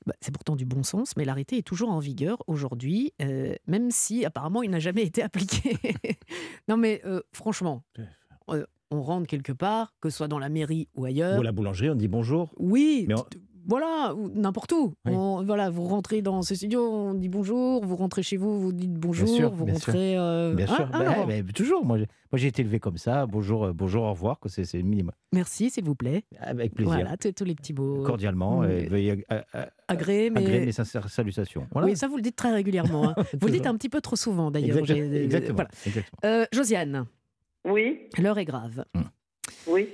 [0.10, 3.92] Bah, c'est pourtant du bon sens, mais l'arrêté est toujours en vigueur aujourd'hui, euh, même
[3.92, 5.78] si apparemment il n'a jamais été appliqué.
[6.68, 7.84] non mais euh, franchement,
[8.50, 11.38] euh, on rentre quelque part, que ce soit dans la mairie ou ailleurs.
[11.38, 12.52] Ou à la boulangerie, on dit bonjour.
[12.58, 13.08] Oui,
[13.70, 14.94] voilà, n'importe où.
[15.06, 18.94] voilà, vous rentrez dans ce studio, on dit bonjour, vous rentrez chez vous, vous dites
[18.94, 20.18] bonjour, vous rentrez.
[20.18, 21.86] Euh, bien sûr, hein, bah, toujours.
[21.86, 22.00] Moi,
[22.34, 23.28] j'ai été élevé comme ça.
[23.28, 25.14] Bonjour, euh, bonjour, au revoir, c'est le minimum.
[25.34, 26.24] Merci, s'il vous plaît.
[26.40, 26.96] Avec plaisir.
[26.96, 28.04] Voilà, tous les petits mots.
[28.04, 29.24] Cordialement, veuillez
[29.88, 30.42] agréer, mais...
[30.42, 31.68] mes sincères salutations.
[31.76, 33.10] Oui, ça vous le dites très régulièrement.
[33.10, 33.16] Hein.
[33.40, 34.78] vous le dites un petit peu trop souvent d'ailleurs.
[34.78, 35.64] Exactement.
[36.26, 37.06] Euh, Josiane.
[37.66, 38.00] Oui.
[38.18, 38.86] L'heure est grave.
[38.96, 39.06] Hum.
[39.68, 39.90] Oui.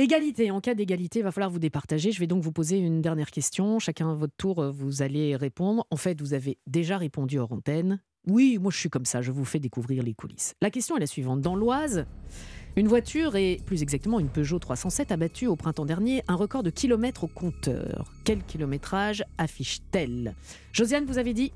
[0.00, 0.52] Égalité.
[0.52, 2.12] En cas d'égalité, il va falloir vous départager.
[2.12, 3.80] Je vais donc vous poser une dernière question.
[3.80, 5.84] Chacun à votre tour, euh, vous allez répondre.
[5.90, 8.00] En fait, vous avez déjà répondu hors antenne.
[8.28, 10.54] Oui, moi je suis comme ça, je vous fais découvrir les coulisses.
[10.62, 11.40] La question est la suivante.
[11.40, 12.06] Dans l'Oise,
[12.76, 16.62] une voiture, et plus exactement une Peugeot 307, a battu au printemps dernier un record
[16.62, 18.12] de kilomètres au compteur.
[18.24, 20.34] Quel kilométrage affiche-t-elle?
[20.72, 21.52] Josiane, vous avez dit?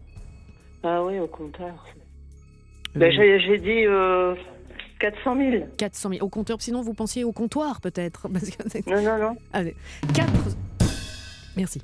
[0.83, 1.85] Ah oui, au compteur.
[2.97, 4.35] Euh, ben, j'ai dit euh,
[5.03, 5.67] 400 000.
[5.77, 6.25] 400 000.
[6.25, 8.29] Au compteur, sinon vous pensiez au comptoir peut-être
[8.87, 9.37] Non, non, non.
[9.53, 9.75] Allez.
[10.15, 10.31] 4...
[11.57, 11.83] Merci.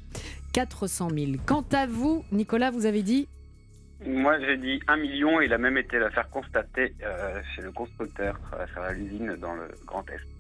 [0.53, 1.33] 400 000.
[1.45, 3.27] Quant à vous, Nicolas, vous avez dit
[4.07, 5.41] Moi, j'ai dit 1 million.
[5.41, 8.39] Il a même été la faire constater euh, chez le constructeur,
[8.77, 10.38] à l'usine dans le Grand Est.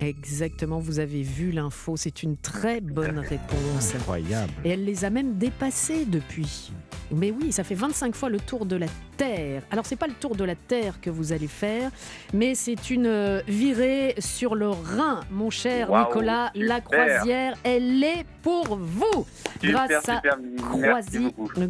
[0.00, 3.94] Exactement, vous avez vu l'info, c'est une très bonne réponse.
[3.94, 4.52] Incroyable.
[4.64, 6.72] Et elle les a même dépassés depuis.
[7.10, 8.86] Mais oui, ça fait 25 fois le tour de la
[9.16, 9.62] Terre.
[9.70, 11.90] Alors c'est pas le tour de la Terre que vous allez faire,
[12.32, 16.50] mais c'est une euh, virée sur le Rhin, mon cher Nicolas.
[16.54, 19.26] La croisière, elle est pour vous.
[19.62, 20.20] grâce à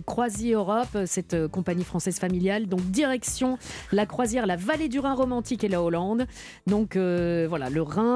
[0.06, 2.66] Croisi, Europe, cette euh, compagnie française familiale.
[2.66, 3.58] Donc direction
[3.92, 6.26] la croisière, la vallée du Rhin romantique et la Hollande.
[6.66, 8.13] Donc euh, voilà, le Rhin,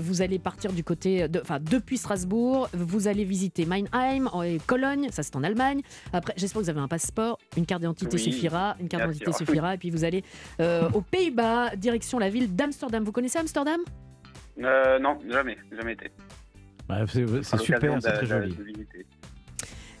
[0.00, 5.08] vous allez partir du côté, de, enfin depuis Strasbourg, vous allez visiter Meinheim et Cologne,
[5.10, 5.82] ça c'est en Allemagne.
[6.12, 9.74] Après, j'espère que vous avez un passeport, une carte d'identité suffira, une carte d'identité suffira,
[9.74, 10.24] et puis vous allez
[10.60, 13.04] euh, aux Pays-Bas, direction la ville d'Amsterdam.
[13.04, 13.80] Vous connaissez Amsterdam?
[14.62, 16.10] Euh, Non, jamais, jamais été.
[17.42, 18.56] c'est super, c'est très joli.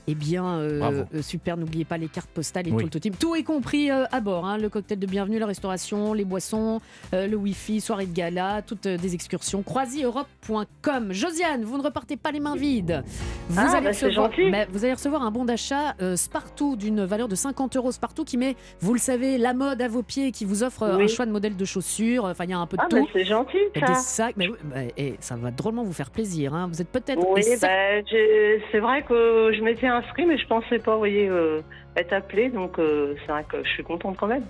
[0.08, 3.14] Eh bien, euh, euh, super, n'oubliez pas les cartes postales et tout le team.
[3.14, 4.46] Tout est compris euh, à bord.
[4.46, 4.58] Hein.
[4.58, 6.80] le cocktail de bienvenue, la restauration, les boissons,
[7.12, 9.62] le Wi-Fi, soirée de gala, toutes des excursions.
[9.62, 11.12] CroisiEurope.com.
[11.12, 13.04] Josiane, vous ne repartez pas les mains vides.
[13.48, 14.30] Vous, ah, allez, bah, recevoir,
[14.70, 18.56] vous allez recevoir un bon d'achat Spartoo d'une valeur de 50 euros Spartoo qui met,
[18.80, 21.56] vous le savez, la mode à vos pieds, qui vous offre un choix de modèles
[21.56, 22.24] de chaussures.
[22.24, 22.96] Enfin, il y a un peu de ah, tout.
[22.96, 23.86] Bah, c'est gentil, ça.
[23.86, 24.36] Des sacs.
[24.36, 26.54] Mais, bah, et ça va drôlement vous faire plaisir.
[26.54, 26.68] Hein.
[26.72, 27.24] Vous êtes peut-être.
[27.30, 31.60] Oui, c'est vrai que je m'étais inscrit, mais je pensais pas, voyez, euh,
[31.96, 32.48] être appelée.
[32.48, 34.44] Donc, euh, c'est vrai que je suis contente quand même.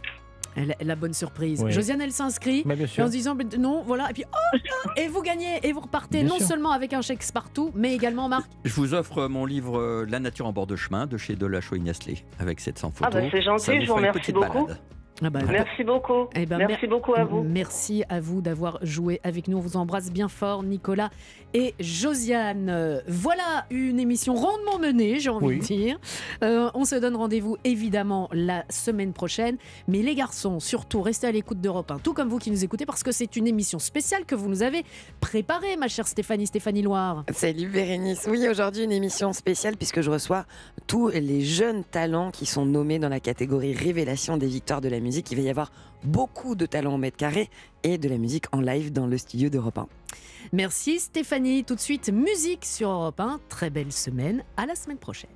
[0.83, 1.65] La, bonne surprise.
[1.69, 4.59] Josiane, elle s'inscrit en se disant non, voilà, et puis oh,
[4.99, 8.51] et vous gagnez et vous repartez non seulement avec un chèque partout, mais également Marc.
[8.65, 11.77] Je vous offre mon livre euh, La nature en bord de chemin de chez Delachaux
[11.77, 13.15] Ignasley avec 700 photos.
[13.15, 14.69] Ah bah c'est gentil, je vous remercie beaucoup.
[15.25, 16.29] Ah bah, merci beaucoup.
[16.35, 17.43] Eh ben, merci beaucoup à vous.
[17.43, 19.59] Merci à vous d'avoir joué avec nous.
[19.59, 21.11] On vous embrasse bien fort, Nicolas
[21.55, 23.03] et Josiane.
[23.07, 25.99] Voilà une émission rondement menée, j'ai envie de dire.
[26.43, 29.57] Euh, on se donne rendez-vous évidemment la semaine prochaine.
[29.87, 32.87] Mais les garçons, surtout, restez à l'écoute d'Europe 1, tout comme vous qui nous écoutez,
[32.87, 34.85] parce que c'est une émission spéciale que vous nous avez
[35.21, 37.25] préparée, ma chère Stéphanie, Stéphanie Loire.
[37.33, 38.27] Salut Bérénice.
[38.29, 40.47] Oui, aujourd'hui une émission spéciale puisque je reçois
[40.87, 45.01] tous les jeunes talents qui sont nommés dans la catégorie Révélation des victoires de la
[45.21, 45.71] Il va y avoir
[46.05, 47.51] beaucoup de talents au mètre carré
[47.83, 49.89] et de la musique en live dans le studio d'Europe 1.
[50.53, 51.65] Merci Stéphanie.
[51.65, 53.41] Tout de suite, musique sur Europe 1.
[53.49, 54.43] Très belle semaine.
[54.57, 55.31] À la semaine prochaine.